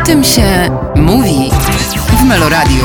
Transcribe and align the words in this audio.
O 0.00 0.06
tym 0.06 0.24
się 0.24 0.70
mówi 0.96 1.50
w 2.20 2.24
Meloradiu. 2.24 2.84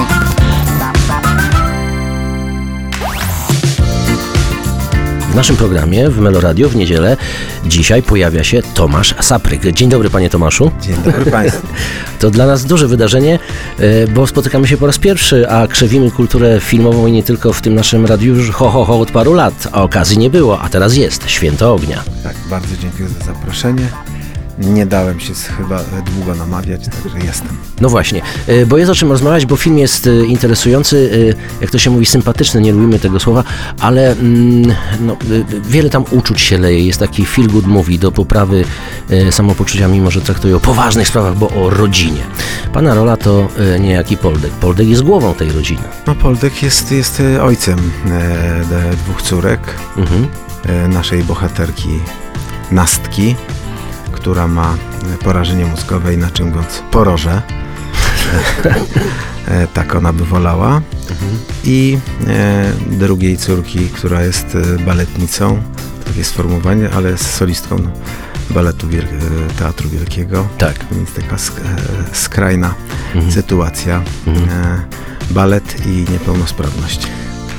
W 5.32 5.36
naszym 5.36 5.56
programie 5.56 6.10
w 6.10 6.20
Meloradio 6.20 6.70
w 6.70 6.76
niedzielę 6.76 7.18
dzisiaj 7.66 8.04
pojawia 8.04 8.44
się 8.44 8.62
Tomasz 8.74 9.16
Sapryk. 9.22 9.72
Dzień 9.72 9.90
dobry 9.90 10.10
panie 10.10 10.30
Tomaszu. 10.30 10.72
Dzień 10.82 10.96
dobry 11.06 11.32
Państwu. 11.32 11.68
To 12.20 12.32
dla 12.32 12.46
nas 12.46 12.66
duże 12.66 12.88
wydarzenie, 12.88 13.40
e, 13.80 14.08
bo 14.08 14.28
spotykamy 14.28 14.68
się 14.68 14.78
po 14.78 14.88
raz 14.88 14.98
pierwszy, 14.98 15.50
a 15.50 15.68
krzewimy 15.68 16.12
kulturę 16.12 16.60
filmową 16.60 17.08
i 17.08 17.12
nie 17.12 17.24
tylko 17.24 17.54
w 17.54 17.62
tym 17.62 17.76
naszym 17.76 18.06
radiu 18.06 18.36
już 18.36 18.52
ho, 18.52 18.70
ho, 18.70 18.86
ho 18.86 19.00
od 19.00 19.12
paru 19.12 19.34
lat, 19.34 19.68
a 19.72 19.84
okazji 19.84 20.18
nie 20.18 20.30
było, 20.30 20.62
a 20.62 20.70
teraz 20.70 20.96
jest, 20.96 21.30
Święto 21.30 21.74
Ognia. 21.74 22.04
Tak, 22.24 22.36
bardzo 22.50 22.78
dziękuję 22.78 23.10
za 23.10 23.26
zaproszenie. 23.26 23.88
Nie 24.58 24.86
dałem 24.86 25.20
się 25.20 25.34
chyba 25.34 25.80
długo 26.16 26.36
namawiać, 26.36 26.82
także 27.04 27.26
jestem. 27.28 27.50
No 27.82 27.90
właśnie, 27.90 28.22
e, 28.48 28.66
bo 28.66 28.78
jest 28.78 28.92
o 28.92 28.96
czym 28.96 29.12
rozmawiać, 29.12 29.46
bo 29.46 29.56
film 29.56 29.78
jest 29.78 30.08
e, 30.08 30.26
interesujący, 30.26 31.12
e, 31.32 31.62
jak 31.62 31.72
to 31.72 31.80
się 31.80 31.90
mówi, 31.90 32.06
sympatyczny, 32.06 32.62
nie 32.62 32.72
lubimy 32.72 33.00
tego 33.00 33.20
słowa, 33.20 33.44
ale 33.80 34.12
mm, 34.12 34.76
no, 35.00 35.18
wiele 35.70 35.90
tam 35.90 36.06
uczuć 36.12 36.42
się 36.42 36.58
leje. 36.58 36.86
Jest 36.86 37.00
taki 37.00 37.26
feel 37.26 37.48
good 37.48 37.68
movie 37.68 37.98
do 37.98 38.12
poprawy 38.12 38.66
samopoczucia, 39.32 39.88
mimo 39.88 40.12
że 40.12 40.22
traktuje 40.22 40.56
o 40.56 40.60
poważnych 40.60 41.08
sprawach, 41.08 41.38
bo 41.38 41.50
o 41.50 41.70
rodzinie. 41.70 42.22
Pana 42.74 42.94
rola 42.94 43.18
to 43.18 43.48
niejaki 43.80 44.18
Poldek. 44.18 44.52
Poldek 44.52 44.88
jest 44.88 45.02
głową 45.02 45.34
tej 45.34 45.52
rodziny. 45.52 45.82
No 46.08 46.16
Poldek 46.16 46.64
jest, 46.64 46.92
jest 46.92 47.24
ojcem 47.42 47.92
e, 48.12 48.96
dwóch 48.96 49.22
córek, 49.22 49.60
mhm. 49.98 50.28
e, 50.66 50.88
naszej 50.88 51.24
bohaterki 51.24 51.90
Nastki 52.72 53.36
która 54.26 54.48
ma 54.48 54.78
porażenie 55.24 55.66
mózgowe, 55.66 56.14
inaczej 56.14 56.46
mówiąc 56.46 56.84
poroże. 56.92 57.42
E, 59.48 59.68
tak 59.68 59.96
ona 59.96 60.14
by 60.14 60.26
wolała. 60.26 60.82
I 61.64 61.98
e, 62.28 62.72
drugiej 62.88 63.38
córki, 63.38 63.80
która 63.80 64.22
jest 64.22 64.56
e, 64.56 64.84
baletnicą, 64.86 65.62
takie 66.06 66.24
sformułowanie, 66.24 66.90
ale 66.96 67.10
jest 67.10 67.34
solistką 67.34 67.78
baletu 68.50 68.88
Wiel 68.88 69.06
Teatru 69.60 69.90
Wielkiego. 69.90 70.48
Tak. 70.58 70.86
Więc 70.92 71.14
taka 71.14 71.38
skrajna 72.14 72.74
mhm. 73.16 73.34
sytuacja. 73.34 74.02
Mhm. 74.28 74.82
Balet 75.32 75.86
i 75.88 76.06
niepełnosprawność. 76.12 77.08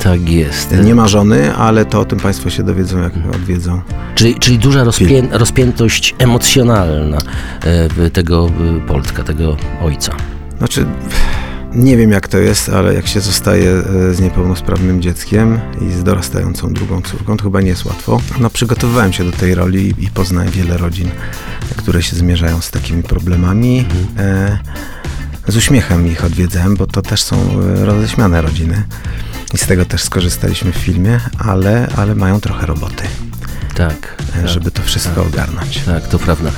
Tak 0.02 0.30
jest. 0.30 0.74
Nie 0.84 0.94
ma 0.94 1.08
żony, 1.08 1.54
ale 1.54 1.84
to 1.84 2.00
o 2.00 2.04
tym 2.04 2.20
Państwo 2.20 2.50
się 2.50 2.62
dowiedzą, 2.62 3.02
jak 3.02 3.12
odwiedzą. 3.34 3.80
Czyli, 4.14 4.34
czyli 4.34 4.58
duża 4.58 4.84
rozpię 4.84 5.22
rozpiętość 5.30 6.14
emocjonalna 6.18 7.18
e, 7.64 8.10
tego 8.10 8.50
e, 8.76 8.80
Poltka, 8.86 9.22
tego 9.22 9.56
ojca. 9.82 10.12
Znaczy, 10.58 10.86
nie 11.74 11.96
wiem 11.96 12.10
jak 12.10 12.28
to 12.28 12.38
jest, 12.38 12.68
ale 12.68 12.94
jak 12.94 13.06
się 13.06 13.20
zostaje 13.20 13.70
e, 13.70 14.14
z 14.14 14.20
niepełnosprawnym 14.20 15.02
dzieckiem 15.02 15.60
i 15.88 15.92
z 15.92 16.04
dorastającą 16.04 16.72
drugą 16.72 17.02
córką, 17.02 17.36
to 17.36 17.44
chyba 17.44 17.60
nie 17.60 17.68
jest 17.68 17.84
łatwo. 17.84 18.20
No, 18.40 18.50
przygotowywałem 18.50 19.12
się 19.12 19.24
do 19.24 19.32
tej 19.32 19.54
roli 19.54 19.94
i 19.98 20.10
poznałem 20.10 20.50
wiele 20.50 20.76
rodzin, 20.76 21.10
które 21.76 22.02
się 22.02 22.16
zmierzają 22.16 22.60
z 22.60 22.70
takimi 22.70 23.02
problemami. 23.02 23.78
Mhm. 23.78 24.58
Z 25.48 25.56
uśmiechem 25.56 26.06
ich 26.06 26.24
odwiedzałem, 26.24 26.76
bo 26.76 26.86
to 26.86 27.02
też 27.02 27.22
są 27.22 27.36
roześmiane 27.84 28.42
rodziny. 28.42 28.82
I 29.56 29.58
z 29.58 29.66
tego 29.66 29.84
też 29.84 30.02
skorzystaliśmy 30.02 30.72
w 30.72 30.76
filmie, 30.76 31.20
ale, 31.38 31.88
ale 31.96 32.14
mają 32.14 32.40
trochę 32.40 32.66
roboty. 32.66 33.04
Tak, 33.76 34.22
tak. 34.34 34.48
żeby 34.48 34.70
to 34.70 34.82
wszystko 34.82 35.14
tak, 35.14 35.26
ogarnąć. 35.26 35.78
Tak, 35.78 36.08
to 36.08 36.18
prawda. 36.18 36.50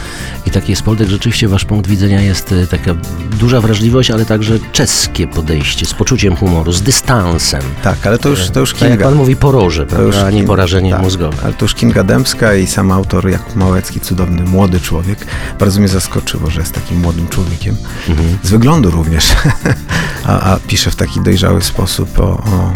I 0.47 0.51
taki 0.51 0.73
jest 0.73 0.83
Poldek, 0.83 1.09
rzeczywiście 1.09 1.49
wasz 1.49 1.65
punkt 1.65 1.91
widzenia 1.91 2.21
jest 2.21 2.53
e, 2.53 2.67
taka 2.67 2.95
duża 3.39 3.61
wrażliwość, 3.61 4.11
ale 4.11 4.25
także 4.25 4.59
czeskie 4.73 5.27
podejście, 5.27 5.87
z 5.87 5.95
poczuciem 5.95 6.37
humoru, 6.37 6.73
z 6.73 6.83
dystansem. 6.83 7.63
Tak, 7.83 8.07
ale 8.07 8.19
to 8.19 8.29
już, 8.29 8.51
to 8.51 8.61
już 8.61 8.73
Kinga. 8.73 8.85
Tak 8.85 8.91
jak 8.91 9.09
pan 9.09 9.15
mówi 9.15 9.37
poroże, 9.37 9.87
prawda, 9.87 10.27
a 10.27 10.31
nie 10.31 10.45
porażenie 10.45 10.91
tak, 10.91 11.03
mózgowe. 11.03 11.37
Ale 11.45 11.53
to 11.53 11.65
już 11.65 11.75
Kinga 11.75 12.05
Dębska 12.05 12.55
i 12.55 12.67
sam 12.67 12.93
autor 12.93 13.31
Jakub 13.31 13.57
Małecki, 13.57 14.01
cudowny, 14.01 14.43
młody 14.43 14.81
człowiek. 14.81 15.27
Bardzo 15.59 15.81
mnie 15.81 15.89
zaskoczyło, 15.89 16.51
że 16.51 16.61
jest 16.61 16.73
takim 16.73 17.01
młodym 17.01 17.29
człowiekiem. 17.29 17.77
Mhm. 18.09 18.39
Z 18.43 18.51
wyglądu 18.51 18.91
również. 18.91 19.33
a, 20.25 20.53
a 20.53 20.57
pisze 20.57 20.91
w 20.91 20.97
taki 20.97 21.21
dojrzały 21.21 21.63
sposób 21.63 22.19
o, 22.21 22.23
o 22.23 22.73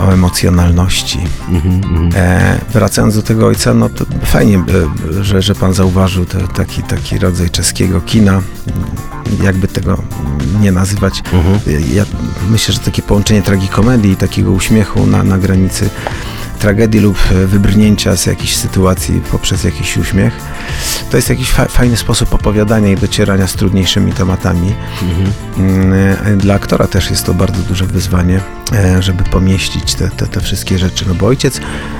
o 0.00 0.12
emocjonalności. 0.12 1.18
Mm 1.48 1.60
-hmm. 1.60 2.16
e, 2.16 2.58
wracając 2.72 3.14
do 3.14 3.22
tego 3.22 3.46
ojca, 3.46 3.74
no 3.74 3.88
to 3.88 4.04
fajnie, 4.22 4.56
e, 5.18 5.24
że, 5.24 5.42
że 5.42 5.54
pan 5.54 5.74
zauważył 5.74 6.24
te, 6.24 6.38
taki, 6.48 6.82
taki 6.82 7.18
rodzaj 7.18 7.50
czeskiego 7.50 8.00
kina, 8.00 8.42
jakby 9.42 9.68
tego 9.68 10.02
nie 10.60 10.72
nazywać. 10.72 11.22
Mm 11.32 11.44
-hmm. 11.44 11.94
Ja 11.94 12.04
myślę, 12.50 12.74
że 12.74 12.80
takie 12.80 13.02
połączenie 13.02 13.42
tragikomedii 13.42 14.12
i 14.12 14.16
takiego 14.16 14.50
uśmiechu 14.50 15.06
na, 15.06 15.22
na 15.22 15.38
granicy 15.38 15.90
tragedii 16.60 17.00
lub 17.00 17.18
wybrnięcia 17.46 18.16
z 18.16 18.26
jakiejś 18.26 18.56
sytuacji 18.56 19.20
poprzez 19.30 19.64
jakiś 19.64 19.96
uśmiech. 19.96 20.32
To 21.10 21.16
jest 21.16 21.30
jakiś 21.30 21.50
fa 21.50 21.64
fajny 21.64 21.96
sposób 21.96 22.34
opowiadania 22.34 22.88
i 22.88 22.96
docierania 22.96 23.46
z 23.46 23.54
trudniejszymi 23.54 24.12
tematami. 24.12 24.74
Mhm. 25.02 26.38
Dla 26.38 26.54
aktora 26.54 26.86
też 26.86 27.10
jest 27.10 27.26
to 27.26 27.34
bardzo 27.34 27.62
duże 27.62 27.86
wyzwanie, 27.86 28.40
e, 28.72 29.02
żeby 29.02 29.24
pomieścić 29.24 29.94
te, 29.94 30.10
te, 30.10 30.26
te 30.26 30.40
wszystkie 30.40 30.78
rzeczy. 30.78 31.04
No 31.08 31.14
bo 31.14 31.26
ojciec 31.26 31.60
E, 31.60 31.99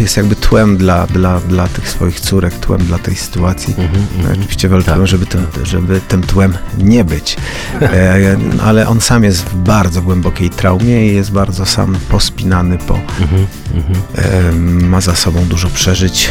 jest 0.00 0.16
jakby 0.16 0.36
tłem 0.36 0.76
dla, 0.76 1.06
dla, 1.06 1.40
dla 1.40 1.68
tych 1.68 1.88
swoich 1.88 2.20
córek, 2.20 2.54
tłem 2.54 2.80
dla 2.80 2.98
tej 2.98 3.16
sytuacji. 3.16 3.74
-hmm, 3.74 4.32
Oczywiście 4.32 4.68
walczyłem, 4.68 5.00
tak, 5.00 5.08
żeby, 5.08 5.26
tym, 5.26 5.46
tak. 5.46 5.66
żeby 5.66 6.00
tym 6.08 6.22
tłem 6.22 6.54
nie 6.78 7.04
być. 7.04 7.36
E, 7.82 8.36
ale 8.66 8.88
on 8.88 9.00
sam 9.00 9.24
jest 9.24 9.44
w 9.44 9.56
bardzo 9.56 10.02
głębokiej 10.02 10.50
traumie 10.50 11.06
i 11.06 11.14
jest 11.14 11.32
bardzo 11.32 11.66
sam 11.66 11.96
pospinany 12.08 12.78
po. 12.78 12.98
Ma 14.82 15.00
za 15.00 15.14
sobą 15.14 15.44
dużo 15.44 15.68
przeżyć. 15.68 16.30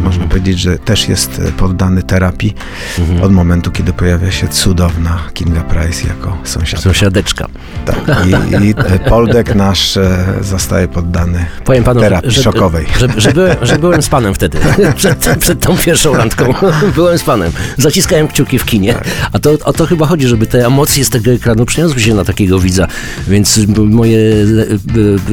Można 0.00 0.26
powiedzieć, 0.26 0.58
że 0.58 0.78
też 0.78 1.08
jest 1.08 1.40
e, 1.48 1.52
poddany 1.52 2.02
terapii 2.02 2.54
mhm. 2.98 3.22
od 3.22 3.32
momentu, 3.32 3.70
kiedy 3.70 3.92
pojawia 3.92 4.30
się 4.30 4.48
cudowna 4.48 5.18
Kinga 5.34 5.60
Price 5.60 6.08
jako 6.08 6.38
sąsiadka. 6.44 6.84
Sąsiadeczka. 6.84 7.48
Tak. 7.84 8.26
I, 8.26 8.66
i 8.66 8.74
Poldek 9.08 9.54
nasz 9.54 9.96
e, 9.96 10.24
zostaje 10.40 10.88
poddany 10.88 11.46
Powiem 11.64 11.84
panu, 11.84 12.00
terapii 12.00 12.30
że, 12.30 12.42
szokowej. 12.42 12.86
Że, 13.00 13.08
że, 13.08 13.20
że, 13.20 13.32
byłem, 13.32 13.56
że 13.62 13.78
byłem 13.78 14.02
z 14.02 14.08
panem 14.08 14.34
wtedy, 14.34 14.58
przed, 14.96 15.28
przed 15.38 15.60
tą 15.60 15.76
pierwszą 15.76 16.16
randką. 16.16 16.54
Byłem 16.94 17.18
z 17.18 17.22
panem. 17.22 17.52
Zaciskałem 17.78 18.28
kciuki 18.28 18.58
w 18.58 18.64
kinie. 18.64 18.94
Tak. 18.94 19.04
A 19.32 19.38
to, 19.38 19.52
o 19.64 19.72
to 19.72 19.86
chyba 19.86 20.06
chodzi, 20.06 20.28
żeby 20.28 20.46
te 20.46 20.66
emocje 20.66 21.04
z 21.04 21.10
tego 21.10 21.30
ekranu 21.30 21.66
przeniosły 21.66 22.00
się 22.00 22.14
na 22.14 22.24
takiego 22.24 22.58
widza. 22.58 22.86
Więc 23.28 23.60
moje 23.76 24.18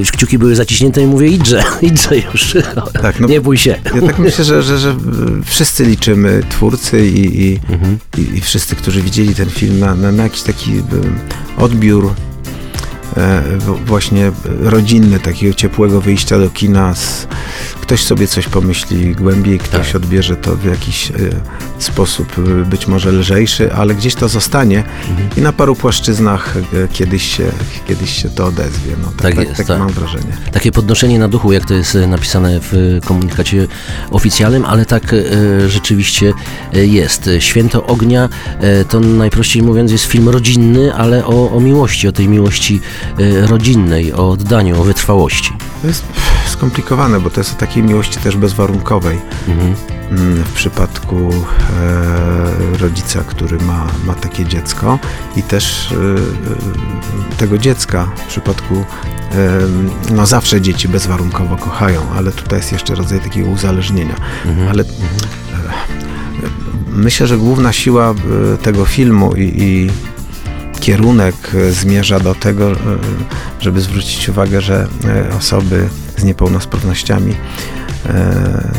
e, 0.06 0.12
kciuki 0.12 0.38
były 0.38 0.56
zaciśnięte 0.56 1.02
i 1.02 1.08
mówię, 1.08 1.28
idźże, 1.28 1.64
idźże 1.82 2.18
już. 2.18 2.58
Tak, 3.02 3.20
no, 3.20 3.28
nie 3.28 3.42
bój 3.42 3.58
się. 3.58 3.76
Ja 3.96 4.02
tak 4.02 4.20
myślę, 4.20 4.39
że, 4.44 4.64
że, 4.64 4.78
że 4.78 4.96
wszyscy 5.46 5.86
liczymy, 5.86 6.44
twórcy 6.50 7.08
i, 7.08 7.42
i, 7.42 7.60
mhm. 7.70 7.98
i, 8.18 8.38
i 8.38 8.42
wszyscy, 8.42 8.76
którzy 8.76 9.02
widzieli 9.02 9.36
ten 9.36 9.50
film, 9.50 9.80
na, 9.80 9.96
na, 9.96 10.12
na 10.12 10.24
jakiś 10.24 10.42
taki 10.42 10.72
odbiór 11.58 12.14
e, 13.18 13.44
właśnie 13.86 14.32
rodzinny, 14.60 15.20
takiego 15.20 15.54
ciepłego 15.54 16.02
wyjścia 16.02 16.40
do 16.40 16.50
kina 16.50 16.96
z, 16.96 17.28
ktoś 17.90 18.04
sobie 18.04 18.28
coś 18.28 18.48
pomyśli 18.48 19.16
głębiej, 19.16 19.60
ktoś 19.60 19.88
tak. 19.88 19.96
odbierze 19.96 20.36
to 20.36 20.56
w 20.56 20.66
jakiś 20.66 21.12
y, 21.12 21.36
sposób 21.80 22.38
y, 22.38 22.66
być 22.66 22.88
może 22.88 23.12
lżejszy, 23.12 23.74
ale 23.74 23.96
gdzieś 23.96 24.16
to 24.16 24.28
zostanie 24.28 24.84
mhm. 25.10 25.30
i 25.38 25.42
na 25.42 25.54
paru 25.54 25.76
płaszczyznach 25.76 26.58
y, 26.58 26.88
kiedyś, 26.94 27.38
się, 27.38 27.52
kiedyś 27.88 28.22
się 28.22 28.30
to 28.30 28.46
odezwie. 28.46 28.96
No, 29.02 29.12
tak, 29.18 29.36
tak, 29.36 29.48
jest, 29.48 29.58
tak, 29.58 29.68
tak 29.68 29.80
mam 29.80 29.90
wrażenie. 29.90 30.38
Takie 30.52 30.72
podnoszenie 30.72 31.20
na 31.20 31.28
duchu, 31.28 31.52
jak 31.52 31.66
to 31.66 31.74
jest 31.74 31.98
napisane 32.08 32.60
w 32.62 33.00
komunikacie 33.06 33.68
oficjalnym, 34.12 34.66
ale 34.66 34.86
tak 34.86 35.16
rzeczywiście 35.68 36.34
jest. 36.74 37.30
Święto 37.40 37.85
Ognia 37.85 38.30
to 38.90 39.00
najprościej 39.00 39.64
mówiąc 39.64 39.92
jest 39.92 40.06
film 40.06 40.30
rodzinny, 40.30 40.94
ale 40.94 41.26
o, 41.26 41.52
o 41.52 41.59
miłości, 41.59 42.08
o 42.08 42.12
tej 42.12 42.28
miłości 42.28 42.82
rodzinnej, 43.42 44.14
o 44.14 44.30
oddaniu, 44.30 44.82
o 44.82 44.84
wytrwałości. 44.84 45.53
To 45.82 45.88
jest 45.88 46.06
skomplikowane, 46.47 47.20
bo 47.20 47.30
to 47.30 47.40
jest 47.40 47.53
o 47.53 47.56
takiej 47.79 47.90
miłości 47.90 48.20
też 48.20 48.37
bezwarunkowej. 48.37 49.20
Mhm. 49.47 49.76
Mm, 50.11 50.43
w 50.43 50.53
przypadku 50.53 51.16
e, 51.16 52.78
rodzica, 52.78 53.23
który 53.23 53.58
ma, 53.58 53.87
ma 54.05 54.14
takie 54.14 54.46
dziecko 54.46 54.99
i 55.35 55.43
też 55.43 55.91
e, 55.91 57.37
tego 57.37 57.58
dziecka 57.58 58.08
w 58.16 58.28
przypadku 58.28 58.76
e, 58.76 58.85
no 60.14 60.26
zawsze 60.26 60.61
dzieci 60.61 60.87
bezwarunkowo 60.87 61.55
kochają, 61.58 62.02
ale 62.16 62.31
tutaj 62.31 62.59
jest 62.59 62.72
jeszcze 62.72 62.96
rodzaj 62.96 63.20
takiego 63.20 63.49
uzależnienia. 63.49 64.16
Mhm. 64.46 64.67
Ale 64.70 64.84
mhm. 64.84 65.02
myślę, 66.87 67.28
że 67.28 67.37
główna 67.37 67.73
siła 67.73 68.11
e, 68.11 68.58
tego 68.58 68.85
filmu 68.85 69.35
i, 69.35 69.53
i 69.58 69.90
kierunek 70.79 71.35
e, 71.53 71.72
zmierza 71.72 72.20
do 72.20 72.35
tego, 72.35 72.72
e, 72.72 72.76
żeby 73.59 73.81
zwrócić 73.81 74.29
uwagę, 74.29 74.61
że 74.61 74.87
osoby 75.37 75.90
z 76.17 76.23
niepełnosprawnościami 76.23 77.31
e, 77.31 77.78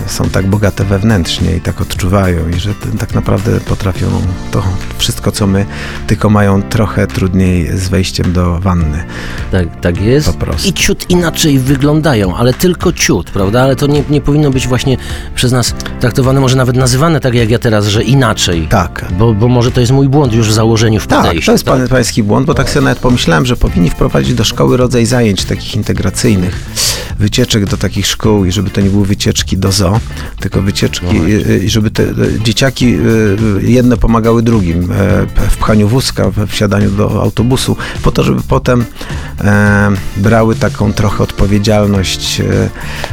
są 0.07 0.29
tak 0.29 0.47
bogate 0.47 0.85
wewnętrznie 0.85 1.57
i 1.57 1.61
tak 1.61 1.81
odczuwają 1.81 2.49
i 2.49 2.61
że 2.61 2.71
tak 2.99 3.15
naprawdę 3.15 3.61
potrafią 3.61 4.07
to 4.51 4.63
wszystko, 4.99 5.33
co 5.33 5.47
my, 5.47 5.67
tylko 6.07 6.31
mają 6.31 6.63
trochę 6.63 7.07
trudniej 7.07 7.79
z 7.79 7.89
wejściem 7.89 8.33
do 8.33 8.59
wanny. 8.61 9.05
Tak, 9.53 9.81
tak 9.81 10.01
jest. 10.01 10.37
I 10.67 10.73
ciut 10.73 11.11
inaczej 11.11 11.59
wyglądają, 11.59 12.37
ale 12.37 12.55
tylko 12.55 12.93
ciut, 12.93 13.31
prawda? 13.31 13.63
Ale 13.63 13.77
to 13.77 13.87
nie, 13.87 14.03
nie 14.11 14.21
powinno 14.21 14.51
być 14.51 14.69
właśnie 14.69 14.97
przez 15.35 15.53
nas 15.53 15.75
traktowane, 16.01 16.41
może 16.41 16.57
nawet 16.57 16.77
nazywane 16.77 17.21
tak 17.21 17.35
jak 17.35 17.51
ja 17.51 17.59
teraz, 17.59 17.87
że 17.87 18.03
inaczej. 18.03 18.67
Tak. 18.71 19.05
Bo, 19.19 19.35
bo 19.35 19.49
może 19.49 19.71
to 19.71 19.81
jest 19.81 19.93
mój 19.93 20.09
błąd 20.09 20.33
już 20.33 20.49
w 20.49 20.53
założeniu, 20.53 21.01
w 21.01 21.07
Tak, 21.07 21.23
podejściu. 21.25 21.47
to 21.47 21.53
jest 21.53 21.65
pan, 21.65 21.89
pański 21.89 22.23
błąd, 22.23 22.47
bo 22.47 22.55
tak 22.55 22.71
sobie 22.71 22.85
nawet 22.85 22.99
pomyślałem, 22.99 23.47
że 23.47 23.57
powinni 23.57 23.91
wprowadzić 23.91 24.35
do 24.35 24.45
szkoły 24.45 24.77
rodzaj 24.77 25.07
zajęć 25.07 25.45
takich 25.45 25.75
integracyjnych, 25.77 26.61
wycieczek 27.19 27.67
do 27.67 27.77
takich 27.77 28.07
szkół 28.07 28.45
i 28.45 28.53
żeby 28.53 28.71
to 28.71 28.81
nie 28.81 28.91
były 28.91 29.07
wycieczki 29.07 29.20
do 29.57 29.73
zoo, 29.73 30.01
tylko 30.41 30.63
wycieczki 30.63 31.07
No 31.07 31.29
y, 31.29 31.51
y, 31.51 31.59
i 31.65 31.71
żeby 31.71 31.91
te 31.91 32.03
y, 32.03 32.41
dzieciaki 32.45 32.99
jedne 33.61 33.97
pomagały 33.97 34.43
drugim 34.43 34.89
w 35.51 35.57
pchaniu 35.57 35.89
wózka, 35.89 36.31
w 36.31 36.47
wsiadaniu 36.47 36.91
do 36.91 37.23
autobusu, 37.23 37.77
po 38.03 38.13
to, 38.13 38.23
żeby 38.23 38.41
potem 38.49 38.85
e, 39.41 39.91
brały 40.17 40.55
taką 40.55 40.93
trochę 40.93 41.23
odpowiedzialność 41.23 42.43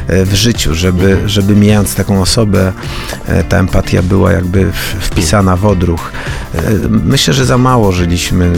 w 0.08 0.34
życiu, 0.34 0.74
żeby, 0.74 1.18
żeby 1.26 1.56
mijając 1.56 1.94
taką 1.94 2.22
osobę, 2.22 2.72
e, 3.26 3.44
ta 3.44 3.58
empatia 3.58 4.02
była 4.02 4.32
jakby 4.32 4.72
wpisana 5.00 5.56
w 5.56 5.66
odruch. 5.66 6.12
E, 6.54 6.60
Myślę, 6.88 7.34
że 7.34 7.44
za 7.44 7.58
mało 7.58 7.92
żyliśmy 7.92 8.52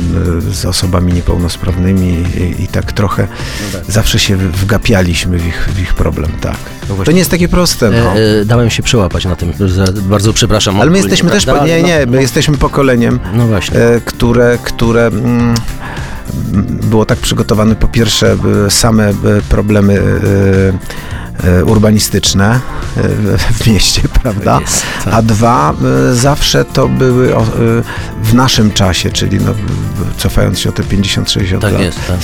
z 0.50 0.64
osobami 0.64 1.12
niepełnosprawnymi 1.12 2.24
i, 2.58 2.62
i 2.62 2.68
tak 2.68 2.92
trochę 2.92 3.28
zawsze 3.88 4.18
się 4.18 4.36
wgapialiśmy 4.36 5.38
w 5.38 5.46
ich, 5.46 5.68
w 5.74 5.80
ich 5.80 5.94
problem, 5.94 6.30
tak. 6.40 6.79
No. 6.98 7.04
To 7.04 7.12
nie 7.12 7.18
jest 7.18 7.30
takie 7.30 7.48
proste, 7.48 7.90
no. 7.90 7.96
E, 7.96 8.40
e, 8.40 8.44
dałem 8.44 8.70
się 8.70 8.82
przełapać 8.82 9.24
na 9.24 9.36
tym, 9.36 9.52
bardzo 10.02 10.32
przepraszam. 10.32 10.80
Ale 10.80 10.90
my 10.90 10.98
jesteśmy 10.98 11.30
też, 11.30 11.44
prawda? 11.44 11.62
po- 11.62 11.68
nie, 11.68 11.82
nie, 11.82 12.06
No, 12.06 12.12
my 12.12 12.22
jesteśmy 12.22 12.56
pokoleniem, 12.56 13.18
no 13.34 13.46
właśnie. 13.46 13.78
e, 13.80 14.00
które, 14.00 14.58
które 14.64 15.06
mm, 15.06 15.54
było 16.90 17.06
tak 17.06 17.18
przygotowane 17.18 17.74
po 17.76 17.88
pierwsze 17.88 18.36
e, 18.66 18.70
same 18.70 19.08
e, 19.08 19.14
problemy 19.48 20.00
e, 20.74 21.00
urbanistyczne 21.66 22.60
e, 22.96 23.02
w 23.38 23.66
mieście, 23.66 24.02
prawda? 24.22 24.52
Tak 24.52 24.60
jest, 24.60 24.82
tak. 25.04 25.14
A 25.14 25.22
dwa, 25.22 25.74
e, 26.10 26.14
zawsze 26.14 26.64
to 26.64 26.88
były 26.88 27.36
e, 27.36 27.40
w 28.22 28.34
naszym 28.34 28.72
czasie, 28.72 29.10
czyli 29.10 29.38
no, 29.38 29.54
cofając 30.16 30.58
się 30.58 30.68
o 30.68 30.72
te 30.72 30.82
50-60 30.82 31.58
Tak 31.58 31.72
lat, 31.72 31.82
jest, 31.82 31.98
tak. 32.06 32.16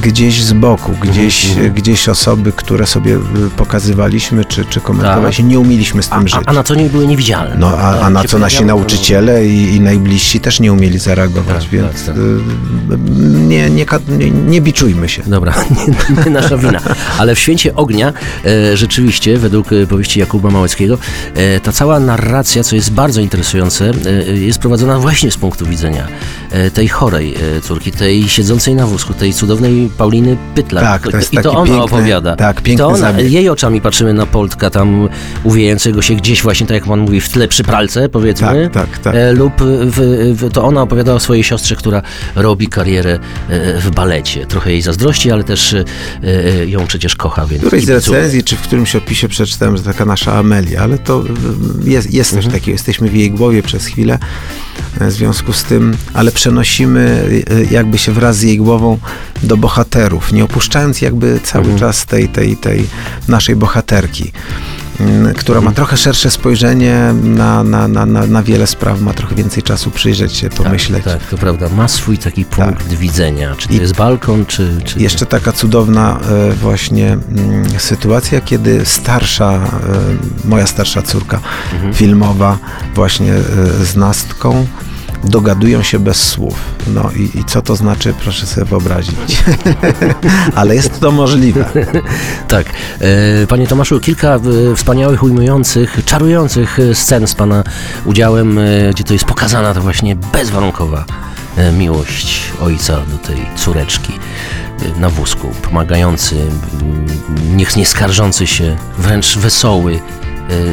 gdzieś 0.00 0.42
z 0.42 0.52
boku, 0.52 0.92
gdzieś, 1.00 1.50
mhm. 1.50 1.72
gdzieś 1.72 2.08
osoby, 2.08 2.52
które 2.52 2.86
sobie 2.86 3.14
e, 3.14 3.20
pokazywaliśmy 3.56 4.44
czy, 4.44 4.64
czy 4.64 4.80
komentowaliśmy, 4.80 5.44
Tak. 5.44 5.50
nie 5.50 5.60
umieliśmy 5.60 6.02
z 6.02 6.08
tym 6.08 6.18
A, 6.18 6.22
żyć. 6.22 6.34
a, 6.34 6.50
a 6.50 6.52
na 6.52 6.62
co 6.62 6.74
nie 6.74 6.84
były 6.88 7.06
niewidzialne. 7.06 7.56
No, 7.58 7.78
a, 7.78 8.00
a 8.00 8.10
na 8.10 8.24
co 8.24 8.38
nasi 8.38 8.64
nauczyciele 8.64 9.46
i, 9.46 9.76
i 9.76 9.80
najbliżsi 9.80 10.40
też 10.40 10.60
nie 10.60 10.72
umieli 10.72 10.98
zareagować, 10.98 11.62
Tak, 11.62 11.70
więc 11.70 12.06
tak, 12.06 12.14
tak. 12.14 12.16
nie, 13.48 13.70
nie, 13.70 13.86
nie, 14.08 14.30
nie 14.30 14.60
biczujmy 14.60 15.08
się. 15.08 15.22
Dobra, 15.26 15.54
nie, 15.70 16.24
nie 16.24 16.30
nasza 16.30 16.56
wina. 16.56 16.80
Ale 17.18 17.34
w 17.34 17.38
Święcie 17.38 17.74
Ognia 17.74 18.11
e, 18.44 18.76
rzeczywiście, 18.76 19.38
według 19.38 19.72
e, 19.72 19.86
powieści 19.86 20.20
Jakuba 20.20 20.50
Małeckiego, 20.50 20.98
e, 21.34 21.60
ta 21.60 21.72
cała 21.72 22.00
narracja, 22.00 22.64
co 22.64 22.76
jest 22.76 22.92
bardzo 22.92 23.20
interesujące, 23.20 23.92
jest 24.34 24.58
prowadzona 24.58 24.98
właśnie 24.98 25.30
z 25.30 25.36
punktu 25.36 25.66
widzenia 25.66 26.08
tej 26.74 26.88
chorej 26.88 27.34
córki, 27.62 27.92
tej 27.92 28.28
siedzącej 28.28 28.74
na 28.74 28.86
wózku, 28.86 29.14
tej 29.14 29.32
cudownej 29.32 29.90
Pauliny 29.98 30.36
Pytlar. 30.54 30.84
Tak, 30.84 31.10
to 31.10 31.16
jest 31.16 31.32
I 31.32 31.38
to 31.38 31.52
ona 31.52 31.72
piękny- 31.72 31.82
opowiada. 31.82 32.36
tak, 32.36 32.60
I 32.60 32.62
piękny 32.62 32.84
to 32.84 32.88
ona, 32.88 33.20
jej 33.20 33.48
oczami 33.48 33.80
patrzymy 33.80 34.14
na 34.14 34.26
Poltka 34.26 34.70
tam 34.70 35.08
uwijającego 35.44 36.02
się 36.02 36.14
gdzieś 36.14 36.42
właśnie, 36.42 36.66
tak 36.66 36.74
jak 36.74 36.84
pan 36.84 37.00
mówi, 37.00 37.20
w 37.20 37.28
tle 37.28 37.48
przy 37.48 37.62
pralce, 37.62 38.08
powiedzmy. 38.08 38.70
Tak, 38.72 38.88
tak, 38.88 38.98
tak. 38.98 39.14
Lub 39.34 39.52
w, 39.62 40.34
w, 40.36 40.52
to 40.52 40.64
ona 40.64 40.82
opowiadała 40.82 41.16
o 41.16 41.20
swojej 41.20 41.44
siostrze, 41.44 41.76
która 41.76 42.02
robi 42.34 42.68
karierę 42.68 43.18
w 43.78 43.90
balecie. 43.90 44.46
Trochę 44.46 44.70
jej 44.70 44.82
zazdrości, 44.82 45.30
ale 45.32 45.44
też 45.44 45.74
ją 46.66 46.86
przecież 46.86 47.16
kocha, 47.16 47.46
więc 47.46 47.64
z. 47.84 48.01
recenzji, 48.06 48.44
czy 48.44 48.56
w 48.56 48.60
którymś 48.60 48.96
opisie 48.96 49.28
przeczytałem, 49.28 49.76
że 49.76 49.82
taka 49.82 50.04
nasza 50.04 50.32
Amelia, 50.34 50.80
ale 50.82 50.98
to 50.98 51.24
y, 51.86 51.90
jest, 51.90 52.10
jest 52.14 52.32
Mhm. 52.32 52.50
też 52.52 52.60
takie, 52.60 52.72
jesteśmy 52.72 53.08
w 53.08 53.14
jej 53.14 53.30
głowie 53.30 53.62
przez 53.62 53.86
chwilę, 53.86 54.18
e, 55.00 55.06
w 55.06 55.12
związku 55.12 55.52
z 55.52 55.64
tym, 55.64 55.96
ale 56.14 56.32
przenosimy 56.32 57.24
y, 57.50 57.68
jakby 57.70 57.98
się 57.98 58.12
wraz 58.12 58.36
z 58.36 58.42
jej 58.42 58.56
głową 58.58 58.98
do 59.42 59.56
bohaterów, 59.56 60.32
nie 60.32 60.44
opuszczając 60.44 61.00
jakby 61.00 61.40
cały 61.44 61.64
Mhm. 61.64 61.80
czas 61.80 62.06
tej, 62.06 62.28
tej, 62.28 62.56
tej 62.56 62.86
naszej 63.28 63.56
bohaterki. 63.56 64.32
Mm, 65.00 65.34
Która 65.34 65.58
Mhm. 65.58 65.64
ma 65.64 65.76
trochę 65.76 65.96
szersze 65.96 66.30
spojrzenie 66.30 67.14
na, 67.22 67.64
na, 67.64 67.88
na, 67.88 68.06
na, 68.06 68.26
na 68.26 68.42
wiele 68.42 68.66
spraw, 68.66 69.00
ma 69.00 69.12
trochę 69.14 69.34
więcej 69.34 69.62
czasu 69.62 69.90
przyjrzeć 69.90 70.32
się, 70.36 70.50
pomyśleć. 70.50 71.04
Tak, 71.04 71.18
tak, 71.20 71.30
to 71.30 71.38
prawda. 71.38 71.68
Ma 71.68 71.88
swój 71.88 72.18
taki 72.18 72.44
punkt 72.44 72.88
widzenia. 72.92 73.54
Czy 73.58 73.68
to 73.68 73.74
I- 73.74 73.76
jest 73.76 73.94
balkon, 73.96 74.46
czy... 74.46 74.70
czy 74.84 74.98
Jeszcze 75.00 75.26
taka 75.26 75.52
cudowna 75.52 76.20
e, 76.50 76.52
właśnie 76.52 77.12
mm, 77.12 77.64
sytuacja, 77.78 78.40
kiedy 78.40 78.80
starsza, 78.84 79.52
e, 79.52 79.60
moja 80.48 80.66
starsza 80.66 81.02
córka 81.02 81.40
filmowa 81.94 82.58
właśnie 82.94 83.32
e, 83.34 83.84
z 83.84 83.96
Nastką 83.96 84.66
dogadują 85.24 85.82
się 85.82 85.98
bez 85.98 86.28
słów. 86.28 86.54
No 86.86 87.10
i, 87.16 87.38
i 87.38 87.44
co 87.44 87.62
to 87.62 87.76
znaczy, 87.76 88.14
proszę 88.22 88.46
sobie 88.46 88.66
wyobrazić. 88.66 89.42
Ale 90.54 90.74
jest 90.74 91.00
to 91.00 91.10
możliwe. 91.12 91.64
Tak. 92.48 92.66
E, 93.42 93.46
Panie 93.46 93.66
Tomaszu, 93.66 94.00
kilka 94.00 94.34
e, 94.34 94.40
wspaniałych, 94.76 95.22
ujmujących, 95.22 95.98
czarujących 96.04 96.78
e, 96.78 96.94
scen 96.94 97.26
z 97.26 97.34
Pana 97.34 97.64
udziałem, 98.04 98.60
gdzie 98.90 99.04
to 99.04 99.12
jest 99.12 99.24
pokazana 99.24 99.74
ta 99.74 99.80
właśnie 99.80 100.16
bezwarunkowa 100.16 101.04
miłość 101.78 102.42
ojca 102.60 102.96
do 102.96 103.18
tej 103.18 103.46
córeczki 103.56 104.12
na 104.98 105.10
wózku, 105.10 105.48
pomagający, 105.62 106.36
m, 106.80 107.06
niech 107.56 107.76
nie 107.76 107.86
skarżący 107.86 108.46
się, 108.46 108.76
wręcz 108.98 109.38
wesoły, 109.38 110.00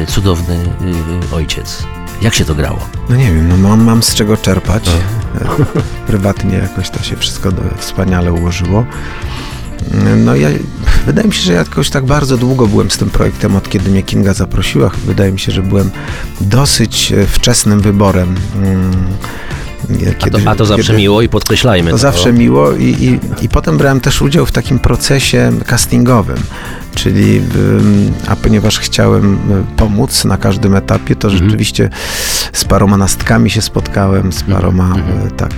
cudowny 0.08 0.58
ojciec. 1.32 1.82
Jak 2.22 2.34
się 2.34 2.44
to 2.44 2.54
grało? 2.54 2.78
No 3.08 3.16
nie 3.16 3.32
wiem, 3.32 3.48
no 3.48 3.56
mam, 3.56 3.84
mam 3.84 4.02
z 4.02 4.14
czego 4.14 4.36
czerpać. 4.36 4.88
E, 4.88 5.48
Prywatnie 6.06 6.56
jakoś 6.56 6.90
to 6.90 7.02
się 7.02 7.16
wszystko 7.16 7.52
do, 7.52 7.62
wspaniale 7.78 8.32
ułożyło. 8.32 8.86
No 10.16 10.36
ja, 10.36 10.48
wydaje 11.06 11.28
mi 11.28 11.34
się, 11.34 11.42
że 11.42 11.52
ja 11.52 11.58
jakoś 11.58 11.90
tak 11.90 12.04
bardzo 12.04 12.36
długo 12.36 12.66
byłem 12.66 12.90
z 12.90 12.98
tym 12.98 13.10
projektem, 13.10 13.56
od 13.56 13.68
kiedy 13.68 13.90
mnie 13.90 14.02
Kinga 14.02 14.34
zaprosiła. 14.34 14.90
Wydaje 15.06 15.32
mi 15.32 15.38
się, 15.38 15.52
że 15.52 15.62
byłem 15.62 15.90
dosyć 16.40 17.12
e, 17.12 17.26
wczesnym 17.26 17.80
wyborem. 17.80 18.34
Mm, 19.88 20.00
A 20.20 20.30
to, 20.30 20.38
a 20.50 20.54
to 20.54 20.66
zawsze 20.66 20.86
kiedy- 20.86 20.98
miło 20.98 21.22
i 21.22 21.28
podkreślajmy 21.28 21.90
To 21.90 21.94
to. 21.96 21.98
zawsze 22.02 22.32
miło 22.32 22.72
i, 22.72 22.84
i, 22.84 23.44
i 23.44 23.48
potem 23.48 23.78
brałem 23.78 24.00
też 24.00 24.22
udział 24.22 24.46
w 24.46 24.52
takim 24.52 24.78
procesie 24.78 25.52
castingowym, 25.66 26.36
czyli 26.94 27.42
a 28.28 28.36
ponieważ 28.36 28.78
chciałem 28.78 29.34
y, 29.34 29.38
pomóc 29.76 30.24
na 30.24 30.36
każdym 30.36 30.74
etapie, 30.76 31.16
to 31.16 31.28
Mhm. 31.28 31.44
rzeczywiście 31.44 31.90
z 32.52 32.64
paroma 32.64 32.96
nastkami 32.96 33.50
się 33.50 33.62
spotkałem, 33.62 34.32
z 34.32 34.42
paroma 34.42 34.84
Mhm. 34.86 35.26
y, 35.26 35.30
tak 35.30 35.52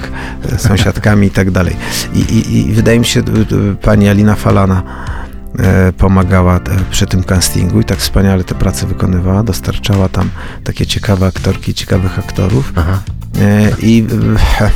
y, 0.54 0.58
sąsiadkami 0.58 1.26
i 1.26 1.30
tak 1.30 1.50
dalej. 1.50 1.76
I, 2.14 2.18
i, 2.18 2.58
I 2.68 2.72
wydaje 2.72 2.98
mi 2.98 3.04
się, 3.06 3.22
pani 3.82 4.08
Alina 4.08 4.34
Falana 4.34 4.82
pomagała 5.98 6.56
e, 6.56 6.60
przy 6.90 7.06
tym 7.06 7.24
castingu 7.24 7.80
i 7.80 7.84
tak 7.84 7.98
wspaniale 7.98 8.44
te 8.44 8.54
prace 8.54 8.86
wykonywała, 8.86 9.42
dostarczała 9.42 10.08
tam 10.08 10.30
takie 10.64 10.86
ciekawe 10.86 11.26
aktorki, 11.26 11.74
ciekawych 11.74 12.18
aktorów. 12.18 12.72
Aha. 12.76 12.98
E, 13.40 13.70
I 13.82 14.06
e, 14.60 14.70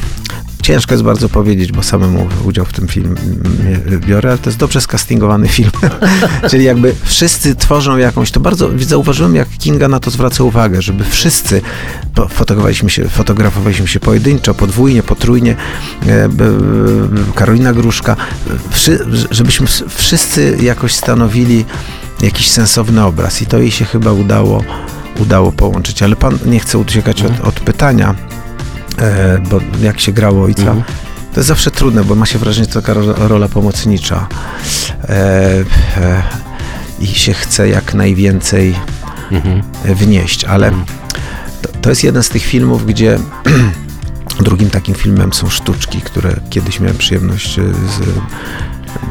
ciężko 0.63 0.95
jest 0.95 1.05
bardzo 1.05 1.29
powiedzieć, 1.29 1.73
bo 1.73 1.83
samemu 1.83 2.29
udział 2.45 2.65
w 2.65 2.73
tym 2.73 2.89
filmie 2.89 3.15
biorę, 4.07 4.29
ale 4.29 4.39
to 4.39 4.51
jest 4.51 4.59
dobrze 4.59 4.81
skastingowany 4.81 5.49
film. 5.49 5.71
Czyli 6.51 6.65
jakby 6.65 6.95
wszyscy 7.05 7.55
tworzą 7.55 7.97
jakąś, 7.97 8.31
to 8.31 8.41
bardzo 8.41 8.71
zauważyłem, 8.81 9.35
jak 9.35 9.49
Kinga 9.49 9.89
na 9.89 10.01
to 10.01 10.11
zwraca 10.11 10.45
uwagę, 10.45 10.83
żeby 10.83 11.05
wszyscy 11.05 11.61
fotografowaliśmy 12.31 12.91
się, 12.91 13.09
fotografowaliśmy 13.09 13.89
się 13.89 14.01
pojedynczo, 14.01 14.55
podwójnie, 14.55 15.03
potrójnie, 15.03 15.57
e, 16.07 16.29
Karolina 17.35 17.73
Gruszka, 17.73 18.17
żebyśmy 19.31 19.67
ws- 19.67 19.85
wszyscy 19.89 20.57
jakoś 20.63 20.95
stanowili 20.95 21.65
jakiś 22.21 22.51
sensowny 22.51 23.05
obraz 23.05 23.43
i 23.43 23.47
to 23.47 23.59
jej 23.59 23.71
się 23.71 23.85
chyba 23.85 24.13
udało, 24.13 24.65
udało 25.19 25.53
połączyć. 25.53 26.03
Ale 26.03 26.17
pan 26.17 26.39
nie 26.47 26.61
chce 26.61 26.79
uciekać 26.79 27.23
od, 27.23 27.41
od 27.41 27.61
pytania, 27.61 28.15
e, 28.99 29.39
bo 29.51 29.61
jak 29.83 30.01
się 30.01 30.13
grało 30.13 30.45
ojca, 30.45 30.61
Mhm. 30.63 30.83
to 31.35 31.41
jest 31.41 31.49
zawsze 31.49 31.71
trudne, 31.71 32.05
bo 32.05 32.15
ma 32.15 32.27
się 32.27 32.39
wrażenie, 32.39 32.67
że 32.67 32.73
to 32.73 32.81
taka 32.81 32.95
ro- 32.95 33.29
rola 33.29 33.49
pomocnicza 33.49 34.27
e, 35.05 35.09
e, 35.97 36.23
i 37.01 37.07
się 37.07 37.33
chce 37.35 37.69
jak 37.69 37.95
najwięcej 37.95 38.75
Mhm. 39.33 39.63
wnieść, 39.85 40.45
ale 40.45 40.71
to, 41.63 41.69
to 41.83 41.91
jest 41.91 42.05
jeden 42.05 42.23
z 42.23 42.29
tych 42.29 42.43
filmów, 42.45 42.87
gdzie 42.87 43.19
drugim 44.45 44.71
takim 44.71 44.95
filmem 44.95 45.33
są 45.33 45.49
sztuczki, 45.51 46.01
które 46.01 46.37
kiedyś 46.51 46.81
miałem 46.81 46.97
przyjemność 46.97 47.59
e, 47.59 47.63
z 47.63 48.01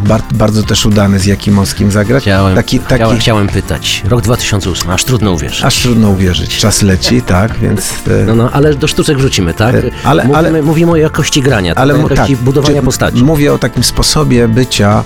Bar, 0.07 0.21
bardzo 0.33 0.63
też 0.63 0.85
udany 0.85 1.19
z 1.19 1.25
Jakimowskim 1.25 1.91
zagrać. 1.91 2.23
Chciałem, 2.23 2.55
taki, 2.55 2.79
taki, 2.79 2.95
chciałem, 2.95 3.19
chciałem 3.19 3.47
pytać. 3.47 4.03
Rok 4.09 4.21
2008, 4.21 4.91
aż 4.91 5.03
trudno 5.03 5.31
uwierzyć. 5.31 5.63
Aż 5.63 5.81
trudno 5.81 6.09
uwierzyć. 6.09 6.57
Czas 6.57 6.81
leci, 6.81 7.21
tak, 7.21 7.57
więc... 7.59 7.81
e, 8.07 8.25
No, 8.25 8.35
no, 8.35 8.49
ale 8.51 8.75
do 8.75 8.87
sztuczek 8.87 9.17
wrzucimy, 9.17 9.53
tak? 9.53 9.75
E, 9.75 9.81
ale- 10.03 10.23
mówimy, 10.23 10.37
ale- 10.49 10.61
mówimy 10.61 10.91
o 10.91 10.95
jakości 10.95 11.41
grania, 11.41 11.73
ale 11.75 11.93
o 11.93 11.97
jakości 12.09 12.35
budowania 12.35 12.79
czy- 12.79 12.85
postaci. 12.85 13.23
Mówię 13.23 13.53
o 13.53 13.57
takim 13.57 13.83
sposobie 13.83 14.47
bycia 14.47 15.03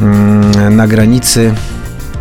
mm, 0.00 0.76
na 0.76 0.86
granicy. 0.86 1.54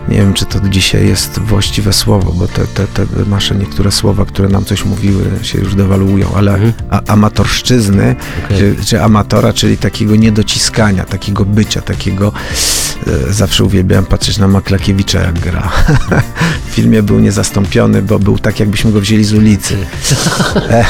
Nie 0.10 0.17
wiem, 0.17 0.34
czy 0.34 0.46
to 0.46 0.60
dzisiaj 0.70 1.08
jest 1.08 1.39
właściwe 1.39 1.93
słowo, 1.93 2.31
bo 2.31 2.48
te, 2.48 2.67
te, 2.67 2.88
te 2.88 3.05
nasze 3.29 3.55
niektóre 3.55 3.91
słowa, 3.91 4.25
które 4.25 4.50
nam 4.50 4.65
coś 4.65 4.86
mówiły, 4.86 5.24
się 5.41 5.60
już 5.60 5.75
dewaluują, 5.75 6.27
ale 6.36 6.51
Mhm. 6.53 6.74
a, 6.89 7.01
amatorszczyzny, 7.08 8.15
Okej. 8.46 8.58
czy, 8.58 8.86
czy 8.86 9.03
amatora, 9.03 9.53
czyli 9.53 9.77
takiego 9.77 10.15
niedociskania, 10.15 11.05
takiego 11.05 11.46
bycia, 11.46 11.81
takiego. 11.81 12.31
E, 13.29 13.34
zawsze 13.34 13.63
uwielbiałem 13.63 14.05
patrzeć 14.05 14.38
na 14.38 14.48
Maklakiewicza, 14.48 15.20
jak 15.22 15.39
gra. 15.39 15.70
w 16.72 16.74
filmie 16.74 17.03
był 17.03 17.20
niezastąpiony, 17.20 18.01
bo 18.01 18.20
był 18.20 18.38
tak, 18.39 18.60
jakbyśmy 18.60 18.91
go 18.91 19.01
wzięli 19.01 19.24
z 19.24 19.34
ulicy. 19.34 19.77
E, 20.70 20.86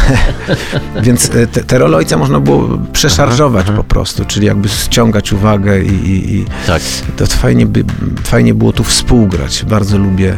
Więc 1.03 1.29
e, 1.35 1.47
te, 1.47 1.63
te 1.63 1.77
role 1.77 1.97
ojca 1.97 2.17
można 2.17 2.39
było 2.39 2.77
przeszarżować 2.93 3.67
po 3.75 3.83
prostu, 3.83 4.25
czyli 4.25 4.47
jakby 4.47 4.69
ściągać 4.69 5.33
uwagę 5.33 5.81
i, 5.83 5.87
i, 5.87 6.35
i 6.35 6.45
Tak. 6.67 6.81
to 7.17 7.25
fajnie, 7.25 7.65
by, 7.65 7.83
fajnie 8.23 8.53
było 8.53 8.73
tu 8.73 8.83
współgrać. 9.01 9.65
Bardzo 9.69 9.97
lubię 9.97 10.37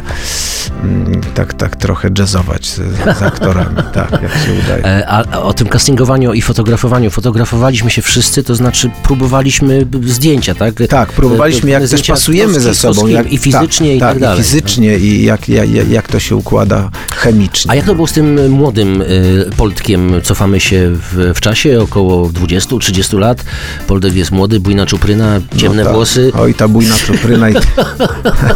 mm, 0.82 1.20
tak, 1.34 1.54
tak 1.54 1.76
trochę 1.76 2.10
jazzować 2.18 2.66
z, 2.66 2.76
z 3.18 3.22
aktorami, 3.22 3.76
tak, 3.94 4.12
jak 4.12 4.32
się 4.32 4.52
udaje. 4.64 4.84
E, 4.84 5.08
A, 5.08 5.24
a 5.32 5.42
o 5.42 5.54
tym 5.54 5.68
castingowaniu 5.68 6.32
i 6.32 6.42
fotografowaniu. 6.42 7.10
Fotografowaliśmy 7.10 7.90
się 7.90 8.02
wszyscy, 8.02 8.42
to 8.42 8.54
znaczy 8.54 8.90
próbowaliśmy 9.02 9.86
zdjęcia, 10.06 10.54
tak? 10.54 10.74
Tak, 10.88 11.12
próbowaliśmy, 11.12 11.70
E, 11.70 11.72
jak 11.72 11.88
też 11.88 12.02
pasujemy 12.02 12.60
ze 12.60 12.74
sobą. 12.74 13.06
Jak, 13.06 13.32
I 13.32 13.38
fizycznie 13.38 13.96
i 13.96 14.00
tak, 14.00 14.18
dalej. 14.18 14.40
I 14.40 14.44
fizycznie 14.44 14.98
i 14.98 15.24
jak, 15.24 15.48
jak, 15.48 15.90
jak 15.90 16.08
to 16.08 16.18
się 16.20 16.36
układa 16.36 16.90
chemicznie. 17.16 17.70
A 17.70 17.74
jak 17.74 17.86
to 17.86 17.94
było 17.94 18.06
z 18.06 18.12
tym 18.12 18.50
młodym 18.50 19.02
y, 19.02 19.50
Poltkiem? 19.56 20.12
Cofamy 20.22 20.60
się 20.60 20.90
w, 20.94 21.32
w 21.34 21.40
czasie, 21.40 21.80
około 21.80 22.28
20-30 22.28 23.18
lat. 23.18 23.44
Poldek 23.86 24.14
jest 24.14 24.30
młody, 24.30 24.60
bujna 24.60 24.86
czupryna, 24.86 25.40
ciemne 25.56 25.82
No 25.82 25.84
tak. 25.84 25.94
włosy. 25.94 26.32
Oj, 26.38 26.54
ta 26.54 26.68
bujna 26.68 26.94
czupryna 26.96 27.50
i 27.50 27.54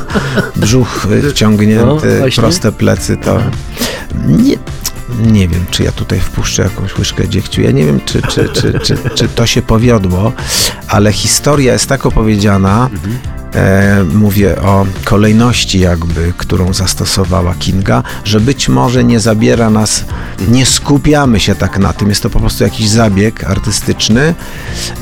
brzuch 0.57 1.07
y, 1.11 1.31
wciągnięty, 1.31 2.21
No, 2.21 2.43
proste 2.43 2.73
plecy, 2.73 3.17
to 3.17 3.38
nie, 4.26 4.57
nie 5.21 5.49
wiem, 5.49 5.64
czy 5.71 5.83
ja 5.83 5.93
tutaj 5.93 6.21
wpuszczę 6.21 6.62
jakąś 6.62 6.99
łyżkę 6.99 7.28
dziegciu. 7.28 7.62
Ja 7.62 7.71
nie 7.71 7.85
wiem, 7.85 8.00
czy, 8.05 8.23
czy, 8.23 8.49
czy, 8.49 8.81
czy, 8.81 8.99
czy 9.14 9.28
to 9.28 9.47
się 9.47 9.62
powiodło, 9.62 10.33
ale 10.88 11.12
historia 11.12 11.73
jest 11.73 11.87
tak 11.88 12.07
opowiedziana, 12.07 12.90
e, 13.55 14.05
mówię 14.14 14.62
o 14.62 14.87
kolejności 15.05 15.81
jakby, 15.81 16.33
którą 16.37 16.73
zastosowała 16.73 17.55
Kinga, 17.55 18.02
że 18.25 18.40
być 18.40 18.69
może 18.69 19.05
nie 19.05 19.21
zabiera 19.21 19.71
nas, 19.71 20.05
nie 20.49 20.67
skupiamy 20.67 21.40
się 21.40 21.55
tak 21.55 21.78
na 21.78 21.93
tym, 21.93 22.09
jest 22.09 22.23
to 22.23 22.31
po 22.31 22.40
prostu 22.40 22.64
jakiś 22.64 22.88
zabieg 22.88 23.45
artystyczny 23.45 24.35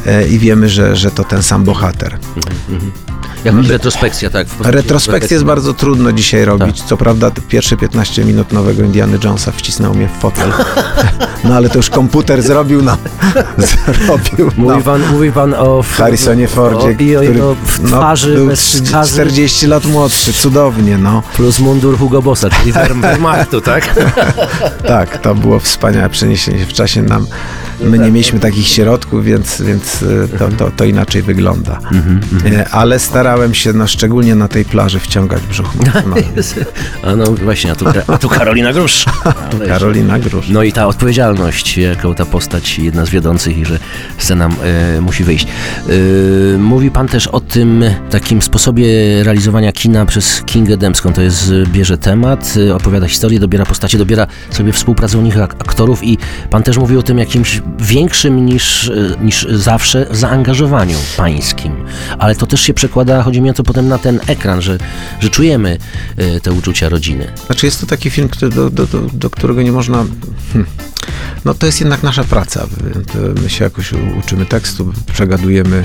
e, 0.06 0.28
i 0.28 0.38
wiemy, 0.38 0.68
że, 0.68 0.96
że 0.96 1.10
to 1.10 1.24
ten 1.24 1.42
sam 1.42 1.64
bohater. 1.64 2.18
Jakaś 3.46 3.68
retrospekcja, 3.68 4.30
tak? 4.30 4.46
w 4.46 4.60
Retrospekcję 4.66 5.34
jest 5.34 5.44
bardzo 5.44 5.74
trudno 5.74 6.12
dzisiaj 6.12 6.44
robić. 6.44 6.82
Co 6.82 6.96
prawda 6.96 7.30
pierwsze 7.48 7.76
15 7.76 8.24
minut 8.24 8.52
nowego 8.52 8.82
Indiana 8.82 9.18
Jonesa 9.24 9.52
wcisnął 9.52 9.94
mnie 9.94 10.08
w 10.18 10.20
fotel. 10.20 10.52
No 11.44 11.54
ale 11.54 11.68
to 11.68 11.76
już 11.78 11.90
komputer 11.90 12.42
zrobił 12.42 12.82
nam. 12.82 12.96
Zrobił 14.06 14.50
Mówi 14.56 14.68
nam. 14.74 14.82
pan, 14.82 15.02
mówi 15.12 15.32
pan 15.32 15.54
o... 15.54 15.82
w- 15.82 15.96
Harrisonie 15.96 16.48
Fordzie, 16.48 16.86
o, 16.86 17.02
i 17.02 17.16
o, 17.16 17.20
który 17.20 17.42
o 17.44 17.54
w 17.54 17.82
no, 17.82 17.88
twarzy 17.88 18.34
był 18.34 18.46
bez 18.46 18.60
30, 18.60 18.86
skazy 18.88 19.12
40 19.12 19.66
lat 19.66 19.84
młodszy, 19.84 20.32
cudownie, 20.32 20.98
no. 20.98 21.22
plus 21.36 21.58
mundur 21.58 21.98
Hugo 21.98 22.22
Bossa, 22.22 22.50
czyli 22.50 22.72
Wehr- 22.72 23.00
Wehrmachtu, 23.02 23.60
tak? 23.60 23.94
Tak, 24.86 25.18
to 25.18 25.34
było 25.34 25.58
wspaniałe 25.60 26.08
przeniesienie 26.10 26.66
w 26.66 26.72
czasie 26.72 27.02
nam. 27.02 27.26
My 27.80 27.98
nie 27.98 28.10
mieliśmy 28.10 28.40
takich 28.40 28.68
środków, 28.68 29.24
więc, 29.24 29.62
więc 29.62 30.02
e, 30.02 30.38
to, 30.38 30.48
to, 30.48 30.70
to 30.76 30.84
inaczej 30.84 31.22
wygląda. 31.22 31.78
E, 32.52 32.68
Ale 32.68 32.98
starałem 32.98 33.54
się, 33.54 33.72
no, 33.72 33.86
szczególnie 33.86 34.34
na 34.34 34.48
tej 34.48 34.64
plaży, 34.64 34.98
wciągać 35.00 35.42
brzuch 35.50 35.74
maksymalnie. 35.74 36.22
A 37.02 37.16
no 37.16 37.24
właśnie, 37.24 37.72
a 37.72 37.74
tu, 37.74 37.84
a 38.06 38.18
tu 38.18 38.28
Karolina 38.28 38.72
Grusz. 38.72 39.04
Ale- 39.52 39.66
Karolina 39.68 40.18
Grusz. 40.18 40.48
No 40.48 40.62
i 40.62 40.72
ta 40.72 40.86
odpowiedzialność, 40.86 41.78
jaką 41.78 42.14
ta 42.14 42.24
postać, 42.26 42.78
jedna 42.78 43.06
z 43.06 43.10
wiodących 43.10 43.58
i 43.58 43.64
że 43.64 43.78
scena 44.18 44.48
e, 44.96 45.00
musi 45.00 45.24
wyjść. 45.24 45.46
E, 46.54 46.58
mówi 46.58 46.90
pan 46.90 47.08
też 47.08 47.26
o 47.26 47.40
tym 47.40 47.84
takim 48.10 48.42
sposobie 48.42 48.86
realizowania 49.24 49.72
kina 49.72 50.06
przez 50.06 50.42
Kingę 50.42 50.76
Dębską. 50.76 51.12
To 51.12 51.22
jest, 51.22 51.52
e, 51.66 51.66
bierze 51.70 51.98
temat, 51.98 52.54
e, 52.68 52.74
opowiada 52.74 53.08
historię, 53.08 53.40
dobiera 53.40 53.66
postacie, 53.66 53.98
dobiera 53.98 54.26
sobie 54.50 54.72
współpracowników, 54.72 55.40
ak- 55.42 55.54
aktorów 55.58 56.04
i 56.04 56.18
pan 56.50 56.62
też 56.62 56.78
mówił 56.78 56.98
o 56.98 57.02
tym 57.02 57.18
jakimś 57.18 57.62
większym 57.78 58.46
niż, 58.46 58.88
e, 58.88 59.24
niż 59.24 59.46
zawsze 59.50 60.06
zaangażowaniu 60.10 60.96
pańskim. 61.16 61.76
Ale 62.18 62.34
to 62.34 62.46
też 62.46 62.60
się 62.60 62.74
przekłada, 62.74 63.22
chodzi 63.22 63.40
mi 63.40 63.50
o 63.50 63.52
to 63.52 63.62
potem 63.62 63.88
na 63.88 63.98
ten 63.98 64.20
ekran, 64.26 64.62
że, 64.62 64.78
że 65.20 65.30
czujemy 65.30 65.78
e, 66.16 66.40
te 66.40 66.52
uczucia 66.52 66.88
rodziny. 66.88 67.32
Znaczy 67.46 67.66
jest 67.66 67.80
to 67.80 67.86
taki 67.86 68.10
film, 68.10 68.28
który, 68.28 68.52
do, 68.52 68.70
do, 68.70 68.86
do, 68.86 69.00
do 69.00 69.30
którego 69.30 69.62
nie 69.62 69.72
można... 69.72 70.04
Hmm. 70.52 70.66
No 71.44 71.54
to 71.54 71.66
jest 71.66 71.80
jednak 71.80 72.02
nasza 72.02 72.24
praca. 72.24 72.66
To 73.12 73.42
My 73.42 73.50
się 73.50 73.64
jakoś 73.64 73.92
uczymy 73.92 74.46
tekstu, 74.46 74.92
przegadujemy 75.12 75.84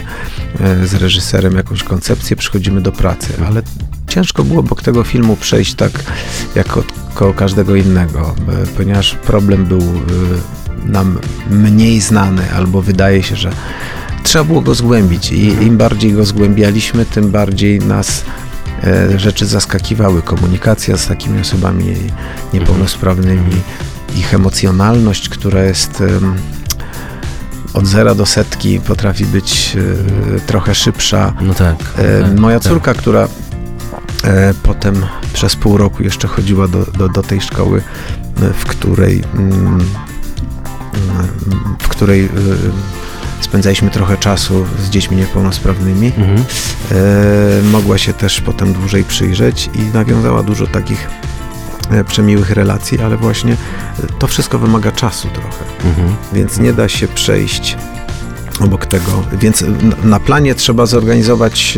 e, 0.59 0.87
z 0.87 0.93
reżyserem 0.93 1.55
jakąś 1.55 1.83
koncepcję, 1.83 2.35
przychodzimy 2.35 2.81
do 2.81 2.91
pracy, 2.91 3.33
ale 3.47 3.61
ciężko 4.07 4.43
było 4.43 4.59
obok 4.59 4.81
tego 4.81 5.03
filmu 5.03 5.35
przejść 5.35 5.73
tak 5.73 5.91
jak 6.55 6.67
koło 7.13 7.33
każdego 7.33 7.75
innego, 7.75 8.35
e, 8.47 8.67
ponieważ 8.77 9.15
problem 9.15 9.65
był 9.65 9.79
e, 9.79 10.60
nam 10.85 11.19
mniej 11.49 12.01
znany, 12.01 12.53
albo 12.55 12.81
wydaje 12.81 13.23
się, 13.23 13.35
że 13.35 13.51
trzeba 14.23 14.43
było 14.45 14.61
go 14.61 14.75
zgłębić 14.75 15.31
i 15.31 15.45
im 15.45 15.77
bardziej 15.77 16.13
go 16.13 16.25
zgłębialiśmy, 16.25 17.05
tym 17.05 17.31
bardziej 17.31 17.79
nas 17.79 18.25
e, 18.83 19.19
rzeczy 19.19 19.45
zaskakiwały. 19.45 20.21
Komunikacja 20.21 20.97
z 20.97 21.07
takimi 21.07 21.41
osobami 21.41 21.95
niepełnosprawnymi, 22.53 23.55
ich 24.15 24.33
emocjonalność, 24.33 25.29
która 25.29 25.63
jest 25.63 26.03
od 27.73 27.87
zera 27.87 28.15
do 28.15 28.25
setki, 28.25 28.79
potrafi 28.79 29.25
być 29.25 29.77
e, 30.35 30.39
trochę 30.39 30.75
szybsza. 30.75 31.33
No 31.41 31.53
tak. 31.53 31.75
E, 31.97 32.21
tak, 32.21 32.39
Moja 32.39 32.59
tak. 32.59 32.71
córka, 32.71 32.93
która 32.93 33.27
potem 34.63 35.05
przez 35.33 35.55
pół 35.55 35.77
roku 35.77 36.03
jeszcze 36.03 36.27
chodziła 36.27 36.67
do, 36.67 36.85
do, 36.85 37.09
do 37.09 37.23
tej 37.23 37.41
szkoły, 37.41 37.81
w 38.53 38.65
której, 38.65 39.23
mm, 39.33 39.85
w 41.79 41.87
której 41.87 42.25
e, 42.25 42.29
spędzaliśmy 43.41 43.89
trochę 43.89 44.17
czasu 44.17 44.65
z 44.85 44.89
dziećmi 44.89 45.17
niepełnosprawnymi. 45.17 46.07
Mhm. 46.17 46.37
E, 46.37 47.63
mogła 47.71 47.97
się 47.97 48.13
też 48.13 48.41
potem 48.41 48.73
dłużej 48.73 49.03
przyjrzeć 49.03 49.69
i 49.75 49.93
nawiązała 49.93 50.43
dużo 50.43 50.67
takich 50.67 51.09
e, 51.91 52.03
przemiłych 52.03 52.51
relacji, 52.51 52.99
ale 53.01 53.17
właśnie 53.17 53.53
e, 53.53 53.57
to 54.19 54.27
wszystko 54.27 54.59
wymaga 54.59 54.91
czasu 54.91 55.27
trochę, 55.33 55.89
Mhm. 55.89 56.15
więc 56.33 56.59
nie 56.59 56.73
da 56.73 56.89
się 56.89 57.07
przejść 57.07 57.77
obok 58.59 58.85
tego. 58.85 59.23
Więc 59.33 59.61
na- 59.61 60.09
na 60.09 60.19
planie 60.19 60.55
trzeba 60.55 60.85
zorganizować 60.85 61.77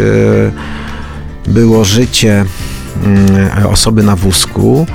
e, 1.48 1.52
było 1.52 1.86
życie 1.86 2.46
mm, 3.04 3.68
osoby 3.68 4.04
na 4.04 4.16
wózku, 4.16 4.88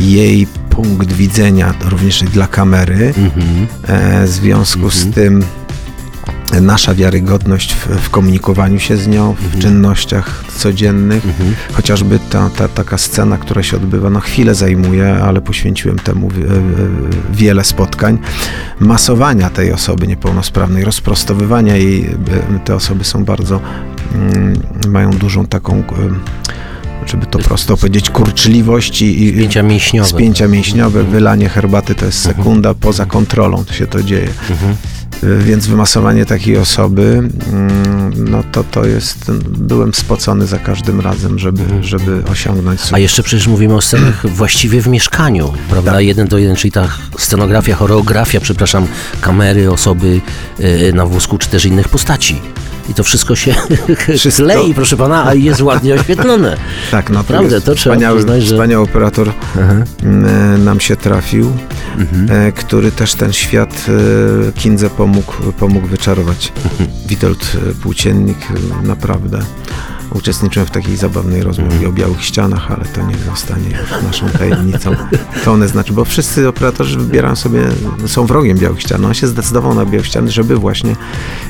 jej 0.00 0.46
punkt 0.76 1.12
widzenia 1.12 1.74
również 1.90 2.22
i 2.22 2.24
dla 2.24 2.46
kamery. 2.46 3.14
Mhm. 3.18 3.66
E, 3.88 4.26
W 4.26 4.28
związku 4.28 4.90
z 4.90 5.04
Mhm. 5.06 5.12
tym 5.12 5.42
nasza 6.60 6.94
wiarygodność 6.94 7.74
w, 7.74 7.86
w 7.86 8.10
komunikowaniu 8.10 8.78
się 8.78 8.96
z 8.96 9.06
nią, 9.08 9.34
w 9.34 9.44
Mhm. 9.44 9.62
czynnościach 9.62 10.44
codziennych, 10.56 11.24
Mhm. 11.24 11.54
chociażby 11.72 12.18
ta, 12.30 12.50
ta 12.50 12.68
taka 12.68 12.98
scena, 12.98 13.38
która 13.38 13.62
się 13.62 13.76
odbywa, 13.76 14.10
no 14.10 14.20
chwilę 14.20 14.54
zajmuje, 14.54 15.14
ale 15.14 15.40
poświęciłem 15.40 15.98
temu 15.98 16.28
e, 16.28 16.32
wiele 17.34 17.64
spotkań, 17.64 18.18
masowania 18.80 19.50
tej 19.50 19.72
osoby 19.72 20.06
niepełnosprawnej, 20.06 20.84
rozprostowywania 20.84 21.76
jej, 21.76 22.04
e, 22.06 22.58
te 22.64 22.74
osoby 22.74 23.04
są 23.04 23.24
bardzo, 23.24 23.60
mm, 24.14 24.60
mają 24.88 25.10
dużą 25.10 25.46
taką, 25.46 25.82
żeby 27.06 27.26
to 27.26 27.38
prosto 27.38 27.76
powiedzieć, 27.76 28.10
kurczliwość 28.10 29.02
i, 29.02 29.32
Spięcia 29.34 29.62
mięśniowe. 29.62 30.08
spięcia 30.08 30.48
mięśniowe, 30.48 31.04
wylanie 31.04 31.48
herbaty 31.48 31.94
to 31.94 32.06
jest 32.06 32.18
sekunda, 32.22 32.74
poza 32.74 33.06
kontrolą 33.06 33.64
to 33.64 33.72
się 33.72 33.86
to 33.86 34.02
dzieje. 34.02 34.28
Mhm. 34.50 34.76
Y, 35.24 35.44
Więc 35.44 35.66
wymasowanie 35.66 36.26
takiej 36.26 36.58
osoby, 36.58 37.28
mm, 37.52 38.30
no 38.30 38.42
to 38.52 38.64
to 38.64 38.84
jest, 38.86 39.32
byłem 39.48 39.94
spocony 39.94 40.46
za 40.46 40.58
każdym 40.58 41.00
razem, 41.00 41.38
żeby, 41.38 41.62
żeby 41.80 42.22
osiągnąć 42.32 42.80
A 42.80 42.82
sukces. 42.82 42.98
jeszcze 43.00 43.22
przecież 43.22 43.46
mówimy 43.46 43.74
o 43.74 43.80
scenach 43.80 44.26
właściwie 44.40 44.80
w 44.82 44.88
mieszkaniu, 44.88 45.52
prawda? 45.70 45.92
Tak. 45.92 46.04
Jeden 46.04 46.28
do 46.28 46.38
jeden, 46.38 46.56
czyli 46.56 46.72
ta 46.72 46.88
scenografia, 47.18 47.74
choreografia, 47.76 48.40
przepraszam, 48.40 48.86
kamery, 49.20 49.70
osoby 49.72 50.20
e, 50.60 50.92
na 50.92 51.06
wózku, 51.06 51.38
czy 51.38 51.48
też 51.48 51.64
innych 51.64 51.88
postaci. 51.88 52.40
I 52.88 52.94
to 52.94 53.04
wszystko 53.04 53.36
się 53.36 53.54
Wszystko- 54.18 54.42
klei, 54.44 54.74
proszę 54.74 54.96
pana, 54.96 55.26
a 55.26 55.34
jest 55.34 55.60
ładnie 55.60 55.94
oświetlone. 55.94 56.56
Tak, 56.90 57.10
no 57.10 57.14
Naprawdę, 57.18 57.54
jest 57.54 57.66
to 57.66 57.74
trzeba 57.74 57.94
wspaniały, 57.94 58.16
przyznać, 58.18 58.42
że- 58.42 58.54
wspaniały 58.54 58.84
operator 58.84 59.32
Aha. 59.54 59.74
m, 60.02 60.64
nam 60.64 60.80
się 60.80 60.96
trafił, 60.96 61.52
Mhm. 61.98 62.46
e, 62.48 62.52
który 62.52 62.92
też 62.92 63.14
ten 63.14 63.32
świat 63.32 63.86
e, 64.48 64.52
Kindze 64.52 64.90
pomógł, 64.90 65.32
pomógł 65.58 65.86
wyczarować. 65.86 66.52
Witold 67.06 67.52
e, 67.70 67.74
Płóciennik, 67.74 68.38
e, 68.82 68.86
naprawdę. 68.86 69.38
Uczestniczyłem 70.16 70.66
w 70.66 70.70
takiej 70.70 70.96
zabawnej 70.96 71.42
rozmowie 71.42 71.88
o 71.88 71.92
białych 71.92 72.24
ścianach, 72.24 72.70
ale 72.70 72.84
to 72.84 73.02
niech 73.02 73.18
zostanie 73.18 73.70
już 73.70 74.02
naszą 74.02 74.28
tajemnicą. 74.28 74.96
To 75.44 75.52
one 75.52 75.68
znaczy, 75.68 75.92
bo 75.92 76.04
wszyscy 76.04 76.48
operatorzy 76.48 76.98
wybierają 76.98 77.36
sobie, 77.36 77.62
są 78.06 78.26
wrogiem 78.26 78.58
białych 78.58 78.80
ścian. 78.80 79.04
On 79.04 79.14
się 79.14 79.26
zdecydował 79.26 79.74
na 79.74 79.84
białe 79.86 80.04
ściany, 80.04 80.30
żeby 80.30 80.56
właśnie 80.56 80.96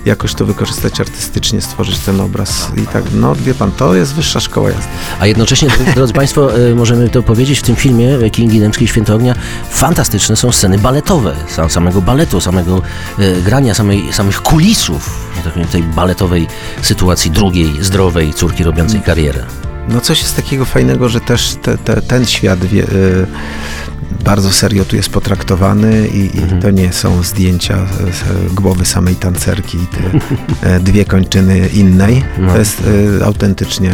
jakoś 0.04 0.34
to 0.34 0.46
wykorzystać 0.46 1.00
artystycznie, 1.00 1.60
stworzyć 1.60 1.98
ten 1.98 2.20
obraz. 2.20 2.70
I 2.76 2.86
tak, 2.86 3.04
no 3.14 3.34
wie 3.34 3.54
pan, 3.54 3.70
to 3.72 3.94
jest 3.94 4.14
wyższa 4.14 4.40
szkoła 4.40 4.70
jazdy. 4.70 4.86
A 5.20 5.26
jednocześnie, 5.26 5.68
drodzy 5.94 6.12
Państwo, 6.22 6.56
e, 6.70 6.74
możemy 6.74 7.08
to 7.08 7.22
powiedzieć, 7.22 7.58
w 7.58 7.62
tym 7.62 7.76
filmie 7.76 8.14
e, 8.14 8.30
Kingi 8.30 8.60
Dębskiej 8.60 8.84
i 8.84 8.88
Święto 8.88 9.14
Ognia 9.14 9.34
fantastyczne 9.70 10.36
są 10.36 10.52
sceny 10.52 10.78
baletowe, 10.78 11.36
sam, 11.48 11.70
samego 11.70 12.02
baletu, 12.02 12.40
samego 12.40 12.82
e, 13.18 13.40
grania, 13.42 13.74
samej, 13.74 14.12
samych 14.12 14.42
kulisów 14.42 15.25
tak 15.42 15.52
powiem, 15.52 15.68
tej 15.68 15.82
baletowej 15.82 16.46
sytuacji 16.82 17.30
drugiej, 17.30 17.72
zdrowej 17.80 18.34
córki 18.34 18.64
robiącej 18.64 19.00
karierę. 19.00 19.44
No 19.88 20.00
coś 20.00 20.22
jest 20.22 20.36
takiego 20.36 20.64
fajnego, 20.64 21.08
że 21.08 21.20
też 21.20 21.56
te, 21.62 21.78
te, 21.78 22.02
ten 22.02 22.26
świat 22.26 22.64
wie, 22.64 22.82
y, 22.82 23.26
bardzo 24.24 24.52
serio 24.52 24.84
tu 24.84 24.96
jest 24.96 25.08
potraktowany 25.08 26.08
i, 26.08 26.38
i 26.38 26.60
to 26.62 26.70
nie 26.70 26.92
są 26.92 27.22
zdjęcia 27.22 27.86
z, 27.86 28.52
głowy 28.54 28.84
samej 28.84 29.14
tancerki 29.14 29.78
i 29.78 29.86
te 29.86 30.20
e, 30.74 30.80
dwie 30.80 31.04
kończyny 31.04 31.68
innej. 31.68 32.24
No. 32.38 32.52
To 32.52 32.58
jest 32.58 32.82
y, 33.20 33.24
autentycznie 33.24 33.92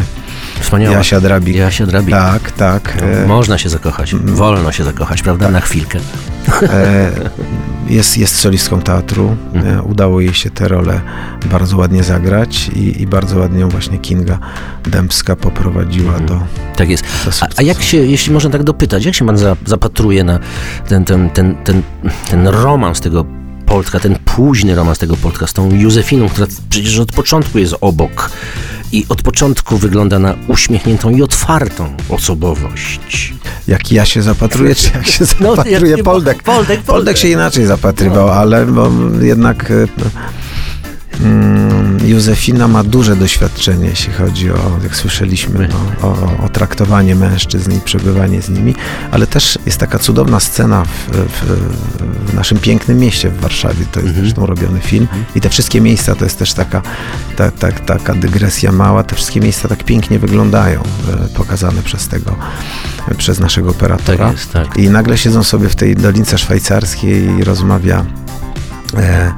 Wspaniała. 0.59 0.97
Jasia 0.97 1.21
Drabik. 1.21 1.55
Jasia 1.55 1.85
Drabik. 1.85 2.15
Tak, 2.15 2.51
tak. 2.51 2.97
E, 3.01 3.27
Można 3.27 3.57
się 3.57 3.69
zakochać, 3.69 4.15
wolno 4.15 4.71
się 4.71 4.83
zakochać, 4.83 5.21
prawda? 5.21 5.49
Na 5.51 5.61
chwilkę. 5.61 5.99
e, 6.63 7.11
jest, 7.89 8.17
jest 8.17 8.35
solistką 8.35 8.81
teatru. 8.81 9.35
E, 9.55 9.81
udało 9.81 10.21
jej 10.21 10.33
się 10.33 10.49
tę 10.49 10.67
rolę 10.67 11.01
bardzo 11.51 11.77
ładnie 11.77 12.03
zagrać 12.03 12.69
i, 12.75 13.01
i 13.01 13.07
bardzo 13.07 13.39
ładnie 13.39 13.59
ją 13.59 13.69
właśnie 13.69 13.97
Kinga 13.97 14.39
Dębska 14.83 15.35
poprowadziła 15.35 16.19
do, 16.19 16.39
Tak 16.75 16.89
jest. 16.89 17.03
do 17.25 17.31
A, 17.41 17.47
a 17.57 17.61
jak 17.61 17.81
się, 17.81 17.97
jeśli 17.97 18.33
można 18.33 18.49
tak 18.49 18.63
dopytać, 18.63 19.05
jak 19.05 19.15
się 19.15 19.25
pan 19.25 19.37
za, 19.37 19.55
zapatruje 19.65 20.23
na 20.23 20.39
ten, 20.87 21.05
ten, 21.05 21.29
ten, 21.29 21.55
ten, 21.63 21.81
ten 22.29 22.47
romans 22.47 23.01
tego 23.01 23.25
Polska, 23.65 23.99
ten 23.99 24.15
późny 24.25 24.75
romans 24.75 24.97
tego 24.99 25.17
Polska 25.17 25.47
z 25.47 25.53
tą 25.53 25.71
Józefiną, 25.71 26.29
która 26.29 26.47
przecież 26.69 26.99
od 26.99 27.11
początku 27.11 27.59
jest 27.59 27.75
obok 27.81 28.29
i 28.93 29.05
od 29.09 29.21
początku 29.21 29.77
wygląda 29.77 30.19
na 30.19 30.35
uśmiechniętą 30.47 31.09
i 31.09 31.21
otwartą 31.21 31.93
osobowość. 32.09 33.33
Jak 33.67 33.91
ja 33.91 34.05
się 34.05 34.21
zapatruję, 34.21 34.75
czy 34.75 34.91
jak 34.93 35.07
się 35.07 35.25
No, 35.39 35.55
zapatruje 35.55 35.95
nie- 35.95 36.03
Poldek? 36.03 36.43
Poldek, 36.43 36.43
Poldek. 36.43 36.81
Poldek 36.81 37.17
się 37.17 37.27
inaczej 37.27 37.65
zapatrywał, 37.65 38.29
ale 38.29 38.65
bo 38.65 38.91
jednak 39.21 39.71
e, 39.71 39.73
mm, 39.73 39.89
Józefina 42.03 42.67
ma 42.67 42.83
duże 42.83 43.15
doświadczenie, 43.15 43.87
jeśli 43.87 44.13
chodzi 44.13 44.51
o, 44.51 44.79
jak 44.83 44.95
słyszeliśmy, 44.95 45.69
no, 45.71 46.07
o, 46.07 46.11
o, 46.11 46.45
o 46.45 46.49
traktowanie 46.49 47.15
mężczyzn 47.15 47.71
i 47.71 47.81
przebywanie 47.81 48.41
z 48.41 48.49
nimi, 48.49 48.75
ale 49.11 49.27
też 49.27 49.59
jest 49.65 49.77
taka 49.77 49.99
cudowna 49.99 50.39
scena 50.39 50.85
w, 50.85 50.89
w, 51.11 52.31
w 52.31 52.33
naszym 52.33 52.57
pięknym 52.57 52.99
mieście 52.99 53.29
w 53.29 53.39
Warszawie, 53.39 53.85
to 53.91 53.99
jest 53.99 54.15
zresztą 54.15 54.45
robiony 54.45 54.79
film. 54.79 55.07
I 55.35 55.41
te 55.41 55.49
wszystkie 55.49 55.81
miejsca 55.81 56.15
to 56.15 56.23
jest 56.23 56.39
też 56.39 56.53
taka, 56.53 56.81
ta, 57.35 57.51
ta, 57.51 57.71
taka 57.71 58.13
dygresja 58.13 58.71
mała, 58.71 59.03
te 59.03 59.15
wszystkie 59.15 59.39
miejsca 59.39 59.67
tak 59.67 59.83
pięknie 59.83 60.19
wyglądają, 60.19 60.83
e, 61.23 61.27
pokazane 61.27 61.81
przez 61.81 62.07
tego, 62.07 62.35
przez 63.17 63.39
naszego 63.39 63.69
operatora. 63.69 64.25
Tak 64.25 64.37
jest, 64.37 64.51
tak. 64.51 64.77
I 64.77 64.89
nagle 64.89 65.17
siedzą 65.17 65.43
sobie 65.43 65.69
w 65.69 65.75
tej 65.75 65.95
dolince 65.95 66.37
szwajcarskiej 66.37 67.29
i 67.39 67.43
rozmawia 67.43 68.05
e, 68.97 69.33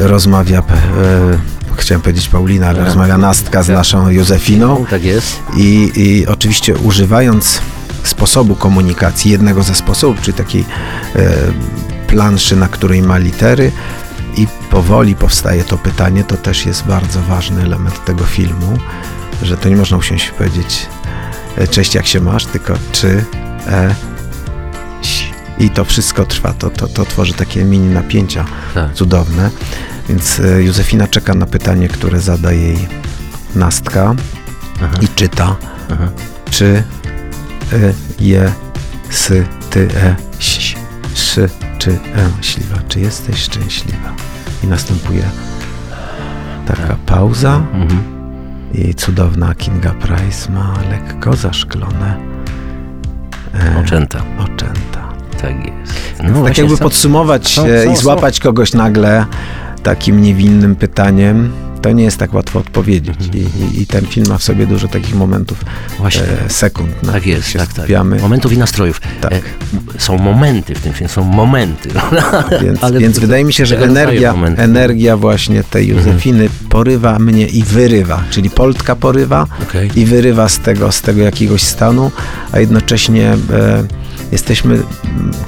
rozmawia 0.00 0.58
e, 0.58 0.62
chciałem 1.76 2.02
powiedzieć 2.02 2.28
Paulina, 2.28 2.66
ale 2.68 2.76
Tak. 2.78 2.86
rozmawia 2.86 3.18
Nastka 3.18 3.62
z 3.62 3.66
Tak. 3.66 3.76
naszą 3.76 4.08
Józefiną 4.10 4.84
Tak 4.90 5.04
jest. 5.04 5.40
i, 5.56 5.92
i 5.96 6.26
oczywiście 6.26 6.76
używając 6.76 7.60
sposobu 8.02 8.54
komunikacji, 8.56 9.30
jednego 9.30 9.62
ze 9.62 9.74
sposobów, 9.74 10.20
czyli 10.20 10.36
takiej 10.36 10.64
e, 11.16 11.30
planszy, 12.06 12.56
na 12.56 12.68
której 12.68 13.02
ma 13.02 13.18
litery 13.18 13.72
i 14.36 14.46
powoli 14.70 15.14
powstaje 15.14 15.64
to 15.64 15.78
pytanie, 15.78 16.24
to 16.24 16.36
też 16.36 16.66
jest 16.66 16.84
bardzo 16.84 17.20
ważny 17.20 17.62
element 17.62 18.04
tego 18.04 18.24
filmu, 18.24 18.78
że 19.42 19.56
to 19.56 19.68
nie 19.68 19.76
można 19.76 19.96
usiąść 19.96 20.28
i 20.28 20.32
powiedzieć 20.32 20.86
e, 21.56 21.68
cześć, 21.68 21.94
jak 21.94 22.06
się 22.06 22.20
masz, 22.20 22.46
tylko 22.46 22.74
czy, 22.92 23.24
e. 23.66 23.94
I 25.60 25.70
to 25.70 25.84
wszystko 25.84 26.24
trwa, 26.24 26.52
to, 26.52 26.70
to, 26.70 26.88
to 26.88 27.04
tworzy 27.04 27.32
takie 27.34 27.64
mini 27.64 27.94
napięcia 27.94 28.44
Tak. 28.74 28.92
cudowne. 28.94 29.50
Więc 30.08 30.40
e, 30.40 30.62
Józefina 30.62 31.06
czeka 31.06 31.34
na 31.34 31.46
pytanie, 31.46 31.88
które 31.88 32.20
zada 32.20 32.52
jej 32.52 32.88
Nastka 33.54 34.14
Aha. 34.84 34.96
i 35.02 35.08
czyta, 35.08 35.56
Aha. 35.92 36.08
czy 36.50 36.82
y, 37.72 37.94
je, 38.20 38.52
sy, 39.10 39.46
ty, 39.70 39.88
e, 39.96 40.16
ś, 40.40 40.76
szy, 41.14 41.48
czy 41.78 41.90
e, 41.90 42.42
śliwa, 42.44 42.76
czy 42.88 43.00
jesteś 43.00 43.42
szczęśliwa? 43.42 44.12
I 44.64 44.66
następuje 44.66 45.22
taka 46.66 46.96
pauza 47.06 47.62
Mhm. 47.74 48.02
i 48.74 48.94
cudowna 48.94 49.54
Kinga 49.54 49.90
Price 49.90 50.52
ma 50.52 50.74
lekko 50.90 51.36
zaszklone 51.36 52.16
e, 53.54 53.80
Oczęta. 53.80 54.22
oczęta. 54.38 55.07
Tak 55.42 55.66
jest. 55.66 56.18
tak 56.18 56.32
właśnie 56.32 56.62
jakby 56.62 56.76
są- 56.76 56.82
podsumować 56.84 57.48
są- 57.54 57.66
e, 57.66 57.84
są- 57.84 57.92
i 57.92 57.96
złapać 57.96 58.40
kogoś 58.40 58.72
nagle 58.74 59.26
takim 59.82 60.22
niewinnym 60.22 60.76
pytaniem, 60.76 61.52
to 61.82 61.92
nie 61.92 62.04
jest 62.04 62.16
tak 62.18 62.34
łatwo 62.34 62.58
odpowiedzieć. 62.58 63.16
I, 63.34 63.38
i, 63.38 63.82
I 63.82 63.86
ten 63.86 64.06
film 64.06 64.26
ma 64.28 64.38
w 64.38 64.42
sobie 64.42 64.66
dużo 64.66 64.88
takich 64.88 65.14
momentów, 65.14 65.58
Mhm. 65.62 65.98
Właśnie. 65.98 66.22
e, 66.46 66.50
sekund, 66.50 67.02
na 67.02 67.12
Tak 67.12 67.26
jest, 67.26 67.48
się 67.48 67.58
tak, 67.58 67.68
tak. 67.68 67.76
skupiamy. 67.76 68.18
Momentów 68.20 68.52
i 68.52 68.58
nastrojów. 68.58 69.00
Tak. 69.20 69.32
E, 69.32 69.40
są 69.98 70.18
momenty 70.18 70.74
w 70.74 70.80
tym 70.80 70.92
filmie, 70.92 71.08
są 71.08 71.24
momenty. 71.24 71.88
Więc, 72.64 72.84
Ale 72.84 72.98
więc 73.00 73.14
to- 73.14 73.20
wydaje 73.20 73.44
mi 73.44 73.52
się, 73.52 73.66
że 73.66 73.78
energia, 73.82 74.32
momenty. 74.32 74.62
energia 74.62 75.16
właśnie 75.16 75.64
tej 75.64 75.88
Józefiny 75.88 76.48
porywa 76.68 77.18
mnie 77.18 77.46
i 77.46 77.62
wyrywa, 77.62 78.22
czyli 78.30 78.50
Poltka 78.50 78.96
porywa 78.96 79.46
Okej. 79.62 79.90
i 79.96 80.04
wyrywa 80.04 80.48
z 80.48 80.58
tego, 80.58 80.92
z 80.92 81.00
tego 81.02 81.22
jakiegoś 81.22 81.62
stanu, 81.62 82.10
a 82.52 82.58
jednocześnie 82.60 83.32
e, 83.32 83.36
jesteśmy 84.32 84.82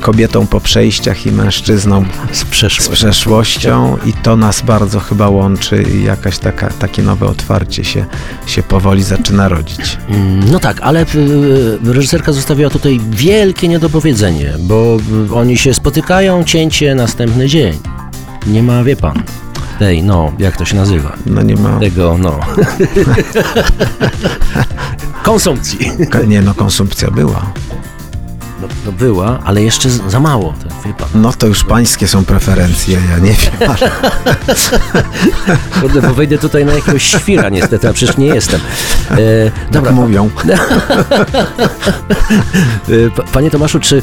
kobietą 0.01 0.47
po 0.47 0.61
przejściach 0.61 1.27
i 1.27 1.33
mężczyzną 1.33 2.05
Z 2.33 2.38
z 2.38 2.45
przeszłości. 2.45 2.93
przeszłością 2.93 3.97
i 4.07 4.12
to 4.12 4.37
nas 4.37 4.62
bardzo 4.62 5.01
chyba 5.01 5.29
łączy 5.29 5.83
i 5.83 6.03
jakaś 6.20 6.38
taka, 6.38 6.68
takie 6.68 7.02
nowe 7.02 7.26
otwarcie 7.26 7.85
się, 7.85 8.06
się 8.46 8.62
powoli 8.62 9.02
zaczyna 9.02 9.48
rodzić. 9.48 9.98
Mm, 10.09 10.50
No 10.50 10.59
tak, 10.61 10.80
ale 10.80 11.02
y, 11.14 11.78
reżyserka 11.85 12.33
zostawiła 12.33 12.70
tutaj 12.70 13.00
wielkie 13.11 13.68
niedopowiedzenie, 13.68 14.52
bo 14.59 14.96
y, 15.30 15.35
oni 15.35 15.59
się 15.59 15.74
spotykają, 15.74 16.44
cięcie, 16.44 16.94
następny 16.94 17.48
dzień. 17.48 17.78
Nie 18.46 18.62
ma, 18.62 18.85
wie 18.85 18.96
pan, 18.96 19.22
tej, 19.78 20.02
no, 20.02 20.33
jak 20.38 20.56
to 20.56 20.64
się 20.64 20.76
nazywa? 20.76 21.16
No 21.26 21.42
nie 21.42 21.56
ma, 21.56 21.80
Tego, 21.80 22.16
no. 22.18 22.40
Konsumpcji. 25.22 25.90
nie 26.26 26.42
no, 26.42 26.54
konsumpcja 26.54 27.11
była. 27.11 27.52
No, 28.62 28.68
no 28.87 28.92
była, 28.92 29.38
ale 29.44 29.62
jeszcze 29.62 29.90
za 29.90 30.20
mało, 30.20 30.55
tak, 30.62 30.73
wie 30.87 30.94
pan. 30.94 31.09
No 31.14 31.33
to 31.33 31.46
już 31.46 31.64
pańskie 31.64 32.09
są 32.09 32.25
preferencje, 32.25 32.99
ja 33.11 33.18
nie 33.18 33.31
wiem, 33.33 33.70
ale 33.70 33.90
Kurde, 35.81 36.03
bo 36.03 36.14
wejdę 36.14 36.38
tutaj 36.38 36.64
na 36.64 36.73
jakiegoś 36.73 37.03
świra 37.03 37.49
niestety, 37.49 37.88
a 37.88 37.92
przecież 37.92 38.16
nie 38.16 38.27
jestem. 38.27 38.61
E, 39.11 39.16
tak 39.51 39.70
dobra, 39.73 39.92
mówią. 39.92 40.31
E, 43.07 43.11
pa- 43.16 43.23
Panie 43.23 43.51
Tomaszu, 43.51 43.81
czy 43.81 44.03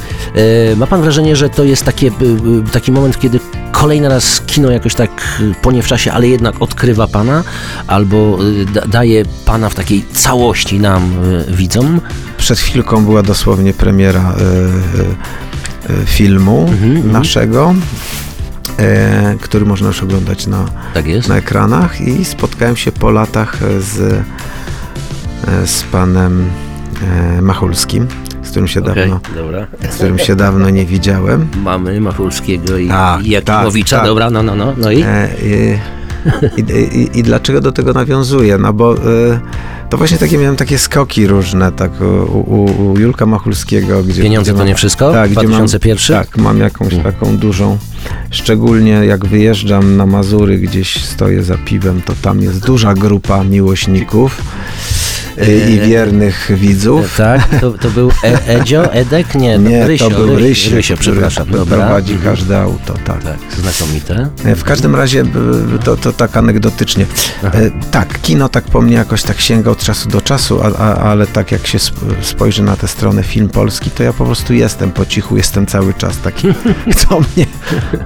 e, 0.72 0.76
ma 0.76 0.88
pan 0.88 1.02
wrażenie, 1.02 1.36
że 1.36 1.50
to 1.50 1.64
jest 1.64 1.84
takie, 1.86 2.08
e, 2.08 2.12
e, 2.12 2.72
taki 2.72 2.92
moment, 2.92 3.20
kiedy 3.20 3.40
kolejny 3.72 4.10
raz 4.10 4.42
kino 4.42 4.72
jakoś 4.72 4.96
tak 4.96 5.10
e, 5.12 5.62
ponie 5.62 5.84
w 5.84 5.88
czasie, 5.88 6.12
ale 6.12 6.28
jednak 6.28 6.62
odkrywa 6.62 7.08
pana, 7.08 7.44
albo 7.88 8.38
da, 8.74 8.82
daje 8.82 9.26
pana 9.46 9.70
w 9.70 9.76
takiej 9.76 10.06
całości 10.14 10.80
nam, 10.80 11.12
widzom? 11.48 12.02
Przed 12.38 12.60
chwilką 12.60 13.06
była 13.06 13.24
dosłownie 13.24 13.74
premiera 13.74 14.22
e, 14.22 15.94
e, 15.94 16.06
filmu 16.06 16.66
Mhm, 16.72 17.12
naszego, 17.12 17.74
e, 18.80 19.36
który 19.42 19.66
można 19.66 19.88
już 19.88 20.04
oglądać 20.04 20.48
na, 20.48 20.66
Tak 20.94 21.06
na 21.28 21.36
ekranach 21.38 22.02
i 22.02 22.26
spotkałem 22.26 22.76
się 22.76 22.92
po 22.92 23.12
latach 23.12 23.58
z, 23.80 24.24
z 25.66 25.84
panem 25.84 26.46
e, 27.38 27.42
Machulskim, 27.42 28.08
z 28.44 28.50
którym 28.50 28.68
się 28.68 28.80
Okej, 28.82 28.96
dawno 28.96 29.20
dobra. 29.36 29.68
z 29.90 29.96
którym 29.96 30.20
się 30.20 30.36
dawno 30.36 30.70
nie 30.70 30.86
widziałem. 30.86 31.48
Mamy 31.64 32.02
Machulskiego 32.02 32.78
i, 32.78 32.88
Tak, 32.88 33.26
i 33.26 33.30
Jakimowicza, 33.30 33.96
tak, 33.96 34.00
tak. 34.00 34.10
dobra, 34.10 34.30
no, 34.30 34.44
no, 34.44 34.56
no, 34.56 34.74
no 34.78 34.92
i? 34.92 35.02
E, 35.02 35.30
I, 36.58 36.62
i, 36.62 37.20
I 37.20 37.24
dlaczego 37.24 37.62
do 37.62 37.72
tego 37.72 37.94
nawiązuję? 37.94 38.58
No 38.58 38.74
bo 38.74 38.96
y, 38.96 39.00
to 39.90 39.98
właśnie 39.98 40.18
takie 40.18 40.38
miałem 40.38 40.56
takie 40.56 40.78
skoki 40.78 41.28
różne, 41.28 41.72
tak 41.72 41.92
u, 42.02 42.06
u, 42.40 42.92
u 42.92 43.00
Julka 43.00 43.26
Machulskiego. 43.26 44.04
Gdzie, 44.04 44.22
Pieniądze 44.24 44.52
gdzie 44.52 44.54
to 44.54 44.58
mam- 44.58 44.68
nie 44.68 44.76
wszystko? 44.76 45.12
Tak, 45.12 45.32
gdzie 45.32 45.36
mam, 45.48 45.48
2001? 45.48 46.18
tak, 46.26 46.38
mam 46.38 46.60
jakąś 46.60 46.94
Mm. 46.94 47.04
taką 47.04 47.38
dużą, 47.38 47.78
szczególnie 48.32 48.92
jak 48.92 49.26
wyjeżdżam 49.26 49.98
na 49.98 50.06
Mazury, 50.06 50.58
gdzieś 50.58 51.04
stoję 51.06 51.44
za 51.44 51.58
piwem, 51.58 52.02
to 52.02 52.14
tam 52.22 52.42
jest 52.42 52.66
duża 52.66 52.94
grupa 52.94 53.44
miłośników 53.44 54.42
i 55.68 55.80
wiernych 55.80 56.52
widzów. 56.56 57.18
Tak, 57.18 57.60
to, 57.62 57.72
to 57.72 57.90
był 57.90 58.12
e 58.24 58.48
Edzio, 58.48 58.94
Edek? 58.94 59.36
Nie, 59.36 59.58
Nie, 59.58 59.88
Rysio, 59.88 60.10
to 60.10 60.16
był 60.16 60.36
Rysio, 60.36 60.76
Rysio, 60.76 60.96
który 60.96 61.12
przepraszam. 61.16 61.48
Dobra. 61.52 61.78
prowadzi 61.78 62.14
Mhm. 62.14 62.36
każde 62.36 62.62
auto, 62.62 62.94
tak. 63.06 63.24
Tak, 63.24 63.38
znakomite. 63.58 64.30
W 64.56 64.64
każdym 64.64 64.96
razie 64.96 65.24
b- 65.24 65.30
to, 65.84 65.98
to 65.98 66.14
tak 66.14 66.38
anegdotycznie. 66.38 67.06
Aha. 67.48 67.58
E, 67.60 67.72
Tak, 67.92 68.22
kino 68.22 68.50
tak 68.50 68.64
po 68.64 68.82
mnie 68.82 68.96
jakoś 68.96 69.24
tak 69.24 69.40
sięga 69.40 69.72
od 69.72 69.84
czasu 69.84 70.10
do 70.10 70.22
czasu, 70.22 70.60
a, 70.64 70.66
a, 70.78 70.96
ale 70.96 71.28
tak 71.28 71.52
jak 71.52 71.68
się 71.68 71.78
sp- 71.88 72.06
spojrzy 72.22 72.64
na 72.64 72.76
tę 72.76 72.88
stronę 72.88 73.24
film 73.24 73.50
polski, 73.50 73.90
to 73.92 74.04
ja 74.04 74.14
po 74.14 74.26
prostu 74.26 74.54
jestem 74.54 74.92
po 74.92 75.06
cichu, 75.06 75.38
jestem 75.38 75.66
cały 75.66 75.94
czas 75.94 76.18
taki, 76.18 76.48
kto 76.96 77.20
mnie 77.20 77.46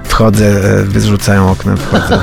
wchodzę, 0.04 0.46
e, 0.80 0.82
wyrzucają 0.84 1.50
oknem, 1.50 1.76
wchodzę. 1.76 2.18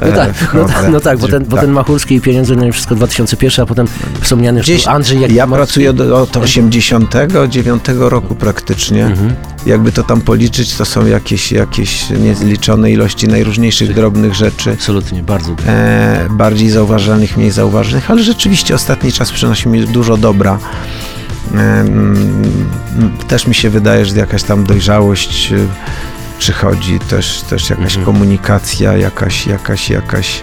No 0.00 0.06
e, 0.06 0.12
tak, 0.12 0.28
no, 0.28 0.34
wchodzę. 0.68 0.72
tak, 0.74 0.88
no 0.92 1.00
tak, 1.00 1.18
bo 1.18 1.28
ten, 1.28 1.44
bo 1.44 1.56
ten 1.56 1.70
Machulski 1.70 2.14
i 2.14 2.20
pieniądze 2.20 2.56
no 2.56 2.66
i 2.66 2.72
wszystko 2.72 2.94
2001, 2.94 3.62
a 3.62 3.66
potem 3.66 3.86
wspomniany 4.20 4.60
Gdzieś, 4.60 4.86
Andrzej 4.86 5.20
ja 5.20 5.26
Jakimowski. 5.26 5.54
pracuję 5.56 5.90
od, 5.90 6.00
od 6.00 6.36
89 6.36 7.82
roku 7.98 8.34
praktycznie. 8.34 9.06
Mhm. 9.06 9.34
Jakby 9.66 9.92
to 9.92 10.02
tam 10.02 10.20
policzyć, 10.20 10.74
to 10.74 10.84
są 10.84 11.06
jakieś, 11.06 11.52
jakieś 11.52 12.10
niezliczone 12.10 12.90
ilości 12.90 13.28
najróżniejszych 13.28 13.94
drobnych 13.94 14.34
rzeczy. 14.34 14.70
Absolutnie, 14.72 15.22
bardzo 15.22 15.56
e, 15.66 16.26
bardziej 16.30 16.70
zauważalnych, 16.70 17.36
mniej 17.36 17.50
zauważalnych, 17.50 18.10
ale 18.10 18.22
rzeczywiście 18.22 18.74
ostatni 18.74 19.12
czas 19.12 19.32
przynosi 19.32 19.68
mi 19.68 19.86
dużo 19.86 20.16
dobra. 20.16 20.58
E, 21.54 21.84
też 23.28 23.46
mi 23.46 23.54
się 23.54 23.70
wydaje, 23.70 24.04
że 24.06 24.16
jakaś 24.16 24.42
tam 24.42 24.64
dojrzałość 24.64 25.52
e, 25.52 25.56
przychodzi, 26.38 26.98
też, 27.00 27.40
też 27.50 27.70
jakaś 27.70 27.96
Mhm. 27.96 28.04
komunikacja, 28.04 28.96
jakaś, 28.96 29.46
jakaś, 29.46 29.90
jakaś... 29.90 30.40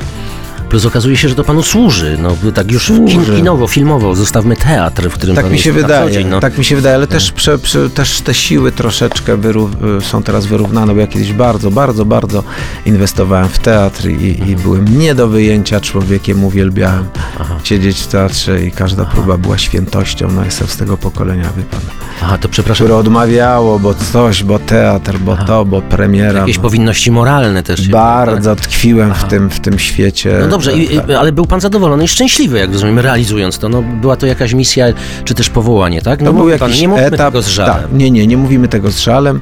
Plus 0.69 0.85
okazuje 0.85 1.17
się, 1.17 1.29
że 1.29 1.35
to 1.35 1.43
panu 1.43 1.63
służy, 1.63 2.17
no 2.21 2.37
tak 2.53 2.71
już 2.71 2.87
kin, 2.87 3.25
kinowo, 3.25 3.67
filmowo, 3.67 4.15
zostawmy 4.15 4.55
teatr, 4.55 5.09
w 5.09 5.13
którym 5.13 5.35
Tak 5.35 5.51
mi 5.51 5.59
się 5.59 5.71
wydaje, 5.71 6.11
dzień, 6.11 6.27
no. 6.27 6.39
tak 6.39 6.57
mi 6.57 6.65
się 6.65 6.75
wydaje, 6.75 6.95
ale 6.95 7.07
też, 7.07 7.31
prze, 7.31 7.57
prze, 7.57 7.89
też 7.89 8.21
te 8.21 8.33
siły 8.33 8.71
troszeczkę 8.71 9.37
wyrów, 9.37 9.71
są 10.01 10.23
teraz 10.23 10.45
wyrównane, 10.45 10.93
bo 10.93 10.99
ja 10.99 11.07
kiedyś 11.07 11.33
bardzo, 11.33 11.71
bardzo, 11.71 12.05
bardzo 12.05 12.43
inwestowałem 12.85 13.49
w 13.49 13.59
teatr 13.59 14.09
i, 14.09 14.49
i 14.49 14.55
byłem 14.55 14.99
nie 14.99 15.15
do 15.15 15.27
wyjęcia 15.27 15.79
człowiekiem, 15.79 16.43
uwielbiałem 16.43 17.05
Aha. 17.39 17.55
siedzieć 17.63 18.01
w 18.01 18.07
teatrze 18.07 18.63
i 18.63 18.71
każda 18.71 19.05
próba 19.05 19.37
była 19.37 19.57
świętością, 19.57 20.27
no 20.35 20.45
jestem 20.45 20.67
z 20.67 20.77
tego 20.77 20.97
pokolenia, 20.97 21.49
wie 21.57 21.63
pan, 21.63 21.81
Aha, 22.21 22.37
to 22.37 22.49
przepraszam, 22.49 22.85
które 22.85 22.97
odmawiało, 22.99 23.79
bo 23.79 23.93
coś, 23.93 24.43
bo 24.43 24.59
teatr, 24.59 25.17
bo 25.17 25.33
Aha. 25.33 25.43
to, 25.47 25.65
bo 25.65 25.81
premiera. 25.81 26.39
jakieś 26.39 26.57
bo 26.57 26.63
powinności 26.63 27.11
moralne 27.11 27.63
też. 27.63 27.89
bardzo 27.89 28.55
tkwiłem 28.55 29.09
w 29.09 29.17
Aha. 29.17 29.27
tym, 29.27 29.49
w 29.49 29.59
tym 29.59 29.79
świecie. 29.79 30.37
No 30.49 30.54
dobrze, 30.55 30.73
i, 30.73 30.97
Tak. 30.97 31.09
i, 31.09 31.13
ale 31.13 31.31
był 31.31 31.45
pan 31.45 31.61
zadowolony 31.61 32.03
i 32.03 32.07
szczęśliwy, 32.07 32.59
jak 32.59 32.73
rozumiem, 32.73 32.99
realizując 32.99 33.59
to. 33.59 33.69
No, 33.69 33.81
była 33.81 34.15
to 34.15 34.25
jakaś 34.25 34.53
misja, 34.53 34.85
czy 35.23 35.33
też 35.33 35.49
powołanie, 35.49 36.01
tak? 36.01 36.21
No 36.21 36.25
To 36.31 36.37
był 36.37 36.49
jakiś 36.49 36.59
pan, 36.59 36.71
nie 36.71 36.87
mówmy 36.87 37.05
etap. 37.05 37.17
tego 37.33 37.41
z 37.41 37.47
żalem. 37.47 37.73
Tak, 37.75 37.93
nie, 37.93 38.11
nie, 38.11 38.27
nie 38.27 38.37
mówimy 38.37 38.67
tego 38.67 38.91
z 38.91 38.99
żalem. 38.99 39.41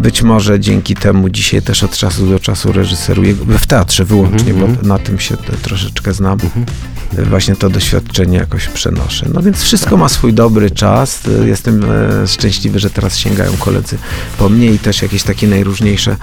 Być 0.00 0.22
może 0.22 0.60
dzięki 0.60 0.94
temu 0.94 1.28
dzisiaj 1.28 1.62
też 1.62 1.82
od 1.84 1.96
czasu 1.96 2.26
do 2.26 2.40
czasu 2.40 2.72
reżyseruję 2.72 3.34
w 3.34 3.66
teatrze 3.66 4.04
wyłącznie, 4.04 4.52
Mhm, 4.52 4.76
bo 4.76 4.88
na 4.88 4.98
tym 4.98 5.18
się 5.18 5.36
troszeczkę 5.36 6.12
znam. 6.12 6.38
Właśnie 7.12 7.56
to 7.56 7.70
doświadczenie 7.70 8.38
jakoś 8.38 8.68
przenoszę. 8.68 9.26
No 9.34 9.42
więc 9.42 9.62
wszystko 9.62 9.96
ma 9.96 10.08
swój 10.08 10.32
dobry 10.34 10.70
czas. 10.70 11.20
Jestem 11.44 11.84
e, 11.84 12.26
szczęśliwy, 12.28 12.78
że 12.78 12.90
teraz 12.90 13.16
sięgają 13.18 13.52
koledzy 13.52 13.98
po 14.38 14.48
mnie 14.48 14.66
i 14.72 14.78
też 14.78 15.02
jakieś 15.02 15.22
takie 15.22 15.48
najróżniejsze 15.48 16.16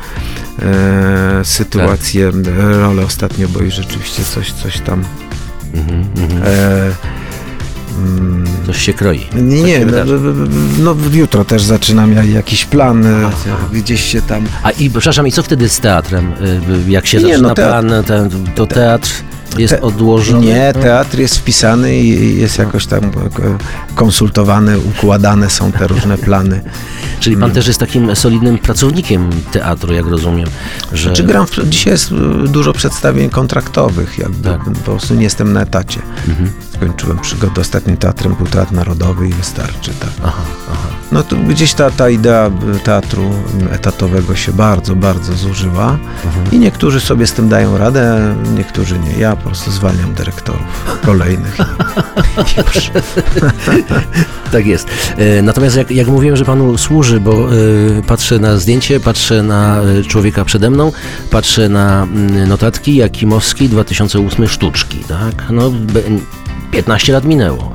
e, 0.61 1.41
sytuacje, 1.43 2.27
e, 2.27 2.31
role 2.77 3.05
ostatnio, 3.05 3.47
bo 3.49 3.59
już 3.61 3.73
rzeczywiście 3.73 4.23
coś, 4.23 4.51
coś 4.51 4.79
tam 4.79 5.03
Mhm, 5.73 6.05
mhm. 6.17 6.43
e, 6.45 6.91
mm, 7.97 8.43
Coś 8.65 8.81
się 8.81 8.93
kroi. 8.93 9.25
nie, 9.35 9.61
nie, 9.63 9.79
się 9.79 9.85
no, 9.85 10.15
no, 10.79 10.95
jutro 11.13 11.45
też 11.45 11.63
zaczynam 11.63 12.13
ja- 12.13 12.23
jakiś 12.23 12.65
plan, 12.65 13.05
e, 13.05 13.25
Aha. 13.27 13.57
gdzieś 13.73 14.03
się 14.03 14.21
tam... 14.21 14.43
A 14.63 14.71
i 14.71 14.89
przepraszam, 14.89 15.27
i 15.27 15.31
co 15.31 15.43
wtedy 15.43 15.69
z 15.69 15.79
teatrem? 15.79 16.31
Y, 16.87 16.91
Jak 16.91 17.05
się 17.07 17.17
Nie, 17.17 17.23
zaczyna 17.23 17.47
no, 17.47 17.53
teatr- 17.53 17.55
plan, 17.87 18.03
ten, 18.03 18.29
to 18.55 18.65
teatr 18.65 19.09
jest 19.57 19.73
odłożony? 19.81 20.45
Nie, 20.45 20.73
teatr 20.81 21.19
jest 21.19 21.37
wpisany 21.37 21.97
i 21.97 22.37
jest 22.39 22.57
jakoś 22.59 22.85
tam 22.85 23.11
konsultowany, 23.95 24.79
układane 24.79 25.49
są 25.49 25.71
te 25.71 25.87
różne 25.87 26.17
plany. 26.17 26.61
Czyli 27.19 27.37
pan 27.37 27.51
też 27.51 27.67
jest 27.67 27.79
takim 27.79 28.15
solidnym 28.15 28.57
pracownikiem 28.57 29.29
teatru, 29.51 29.93
jak 29.93 30.05
rozumiem, 30.05 30.47
że... 30.93 31.11
Czy 31.13 31.23
gram 31.23 31.47
w, 31.47 31.69
dzisiaj 31.69 31.91
jest 31.93 32.11
e, 32.11 32.47
dużo 32.47 32.73
przedstawień 32.73 33.29
kontraktowych, 33.29 34.17
jakby 34.19 34.43
Tak. 34.49 34.63
po 34.63 34.91
prostu 34.91 35.15
nie 35.15 35.23
jestem 35.23 35.53
na 35.53 35.61
etacie. 35.61 35.99
Mhm. 36.27 36.49
Skończyłem 36.83 37.19
przygodę, 37.19 37.61
ostatnim 37.61 37.97
teatrem 37.97 38.35
był 38.35 38.47
Teatr 38.47 38.71
Narodowy 38.73 39.27
i 39.27 39.33
wystarczy, 39.33 39.91
tak. 39.99 40.09
Aha, 40.23 40.41
aha. 40.71 40.87
No 41.11 41.23
to 41.23 41.35
gdzieś 41.35 41.73
ta, 41.73 41.91
ta 41.91 42.09
idea 42.09 42.51
e, 42.75 42.79
teatru 42.79 43.31
etatowego 43.71 44.35
się 44.35 44.53
bardzo, 44.53 44.95
bardzo 44.95 45.33
zużyła 45.33 45.97
Mhm. 46.25 46.51
i 46.51 46.59
niektórzy 46.59 46.99
sobie 46.99 47.27
z 47.27 47.33
tym 47.33 47.49
dają 47.49 47.77
radę, 47.77 48.35
niektórzy 48.55 48.99
nie. 48.99 49.11
Ja 49.19 49.35
po 49.35 49.41
prostu 49.43 49.71
zwalniam 49.71 50.13
dyrektorów 50.13 50.61
kolejnych. 51.05 51.57
Tak 54.51 54.65
jest. 54.65 54.87
E, 55.17 55.41
Natomiast 55.41 55.75
jak, 55.77 55.91
jak 55.91 56.07
mówiłem, 56.07 56.35
że 56.37 56.45
panu 56.45 56.77
służy, 56.77 57.19
bo 57.19 57.31
e, 57.31 58.01
patrzę 58.07 58.39
na 58.39 58.57
zdjęcie, 58.57 58.99
patrzę 58.99 59.43
na 59.43 59.81
e, 59.81 60.03
człowieka 60.03 60.45
przede 60.45 60.69
mną, 60.69 60.91
patrzę 61.31 61.69
na 61.69 62.03
mm, 62.03 62.49
notatki 62.49 62.95
Jakimowski 62.95 63.69
2008 63.69 64.47
sztuczki, 64.47 64.97
tak? 64.97 65.45
No, 65.49 65.71
15 66.73 67.13
lat 67.13 67.25
minęło, 67.25 67.71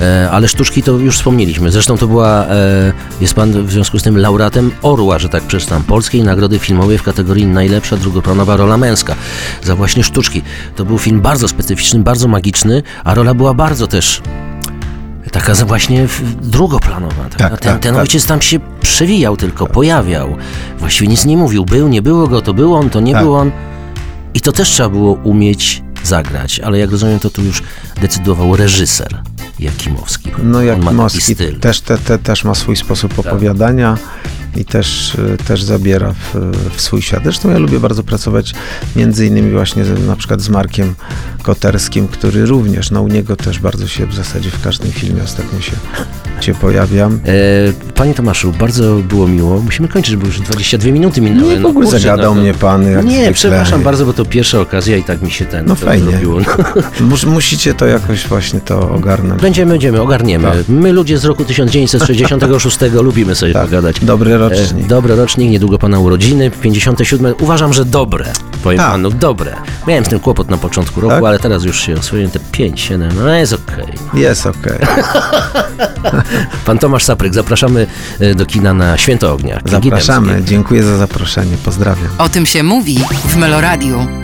e, 0.00 0.30
ale 0.30 0.48
sztuczki 0.48 0.82
to 0.82 0.92
już 0.92 1.16
wspomnieliśmy. 1.16 1.70
Zresztą 1.70 1.98
to 1.98 2.06
była, 2.06 2.46
e, 2.46 2.92
jest 3.20 3.34
pan 3.34 3.66
w 3.66 3.72
związku 3.72 3.98
z 3.98 4.02
tym 4.02 4.18
laureatem 4.18 4.70
Orła, 4.82 5.18
że 5.18 5.28
tak 5.28 5.42
przeczytam, 5.42 5.82
Polskiej 5.82 6.22
Nagrody 6.22 6.58
Filmowej 6.58 6.98
w 6.98 7.02
kategorii 7.02 7.46
najlepsza 7.46 7.96
drugoplanowa 7.96 8.56
rola 8.56 8.76
męska 8.76 9.14
za 9.62 9.76
właśnie 9.76 10.04
sztuczki. 10.04 10.42
To 10.76 10.84
był 10.84 10.98
film 10.98 11.20
bardzo 11.20 11.48
specyficzny, 11.48 12.00
bardzo 12.00 12.28
magiczny, 12.28 12.82
a 13.04 13.14
rola 13.14 13.34
była 13.34 13.54
bardzo 13.54 13.86
też 13.86 14.22
Taka 15.32 15.54
za 15.54 15.66
właśnie 15.66 16.06
drugoplanowa. 16.42 17.22
Tak? 17.24 17.38
Tak, 17.38 17.60
ten, 17.60 17.72
tak, 17.72 17.82
ten 17.82 17.94
tak. 17.94 18.02
ojciec 18.02 18.26
tam 18.26 18.42
się 18.42 18.58
przewijał 18.80 19.36
tylko, 19.36 19.66
pojawiał. 19.66 20.36
Właściwie 20.78 21.08
nic 21.08 21.24
nie 21.24 21.36
mówił. 21.36 21.64
Był, 21.64 21.88
nie 21.88 22.02
było 22.02 22.28
go, 22.28 22.42
to 22.42 22.54
był 22.54 22.74
on, 22.74 22.90
to 22.90 23.00
nie 23.00 23.12
Tak. 23.12 23.22
był 23.22 23.34
on. 23.34 23.50
I 24.34 24.40
to 24.40 24.52
też 24.52 24.68
trzeba 24.68 24.88
było 24.88 25.12
umieć 25.12 25.82
zagrać. 26.04 26.60
Ale 26.60 26.78
jak 26.78 26.90
rozumiem, 26.90 27.18
to 27.18 27.30
tu 27.30 27.42
już 27.42 27.62
decydował 28.00 28.56
reżyser 28.56 29.22
Jakimowski. 29.58 30.30
No 30.42 30.58
on 30.58 30.64
jak 30.64 30.82
ma 30.82 31.06
też, 31.60 31.80
te, 31.80 31.98
te, 31.98 32.18
też 32.18 32.44
ma 32.44 32.54
swój 32.54 32.76
sposób 32.76 33.18
opowiadania 33.18 33.98
i 34.56 34.64
też, 34.64 35.14
e, 35.34 35.36
też 35.36 35.62
zabiera 35.62 36.12
w, 36.12 36.52
w 36.76 36.80
swój 36.80 37.02
świat. 37.02 37.22
Zresztą 37.22 37.50
ja 37.50 37.58
lubię 37.58 37.80
bardzo 37.80 38.02
pracować 38.02 38.54
między 38.96 39.26
innymi 39.26 39.50
właśnie 39.50 39.84
z, 39.84 40.06
na 40.06 40.16
przykład 40.16 40.40
z 40.40 40.48
Markiem 40.48 40.94
Koterskim, 41.42 42.08
który 42.08 42.46
również, 42.46 42.90
no 42.90 43.02
u 43.02 43.08
niego 43.08 43.36
też 43.36 43.58
bardzo 43.58 43.88
się 43.88 44.06
w 44.06 44.14
zasadzie 44.14 44.50
w 44.50 44.62
każdym 44.62 44.92
filmie 44.92 45.22
ostatnio 45.22 45.60
się, 45.60 45.72
się 46.42 46.54
pojawiam. 46.54 47.20
E, 47.26 47.92
panie 47.94 48.14
Tomaszu, 48.14 48.52
bardzo 48.52 48.94
było 48.94 49.28
miło. 49.28 49.60
Musimy 49.60 49.88
kończyć, 49.88 50.16
bo 50.16 50.26
już 50.26 50.40
22 50.40 50.90
minuty 50.92 51.20
minęły. 51.20 51.54
Nie, 51.54 51.60
w 51.60 51.66
ogóle 51.66 51.86
kurczę, 51.86 52.00
zagadał 52.00 52.34
no, 52.34 52.40
mnie 52.40 52.54
pan. 52.54 52.92
Jak 52.92 53.04
Nie, 53.04 53.12
zwykle. 53.14 53.32
przepraszam 53.32 53.82
bardzo, 53.82 54.06
bo 54.06 54.12
to 54.12 54.24
pierwsza 54.24 54.60
okazja 54.60 54.96
i 54.96 55.02
tak 55.04 55.22
mi 55.22 55.30
się 55.30 55.44
ten 55.44 55.66
No 55.66 55.74
fajnie. 55.74 56.10
zrobiło. 56.10 56.40
No. 56.40 56.46
Mus, 57.06 57.24
musicie 57.24 57.74
to 57.74 57.86
jakoś 57.86 58.26
właśnie 58.26 58.60
to 58.60 58.90
ogarnąć. 58.90 59.42
Będziemy, 59.42 59.72
będziemy, 59.72 60.00
ogarniemy. 60.00 60.44
Tak. 60.50 60.68
My 60.68 60.92
ludzie 60.92 61.18
z 61.18 61.24
roku 61.24 61.44
1966 61.44 62.78
lubimy 63.02 63.34
sobie 63.34 63.52
Tak, 63.52 63.64
pogadać. 63.64 64.00
Dobry 64.00 64.32
E, 64.34 64.38
rocznik. 64.38 64.86
Dobry 64.86 65.16
rocznik, 65.16 65.50
niedługo 65.50 65.78
pana 65.78 65.98
urodziny, 65.98 66.50
57. 66.50 67.34
Uważam, 67.40 67.72
że 67.72 67.84
dobre. 67.84 68.24
Powiem 68.62 68.78
Tak. 68.78 68.90
panu, 68.90 69.10
dobre. 69.10 69.52
Miałem 69.86 70.04
z 70.04 70.08
tym 70.08 70.20
kłopot 70.20 70.50
na 70.50 70.56
początku 70.58 71.00
roku, 71.00 71.14
Tak? 71.14 71.24
ale 71.24 71.38
teraz 71.38 71.64
już 71.64 71.80
się 71.80 71.94
oswoiłem 71.94 72.30
te 72.30 72.38
5, 72.52 72.80
7, 72.80 73.10
no 73.24 73.34
jest 73.34 73.52
okej. 73.52 73.84
Jest 74.14 74.46
okej. 74.46 74.78
Pan 76.64 76.78
Tomasz 76.78 77.04
Sapryk, 77.04 77.34
zapraszamy 77.34 77.86
e, 78.20 78.34
do 78.34 78.46
kina 78.46 78.74
na 78.74 78.98
Święto 78.98 79.32
Ognia. 79.32 79.60
Zapraszamy. 79.64 80.42
Dziękuję 80.44 80.82
za 80.82 80.96
zaproszenie. 80.96 81.56
Pozdrawiam. 81.64 82.08
O 82.18 82.28
tym 82.28 82.46
się 82.46 82.62
mówi 82.62 82.98
w 83.24 83.36
Meloradiu. 83.36 84.21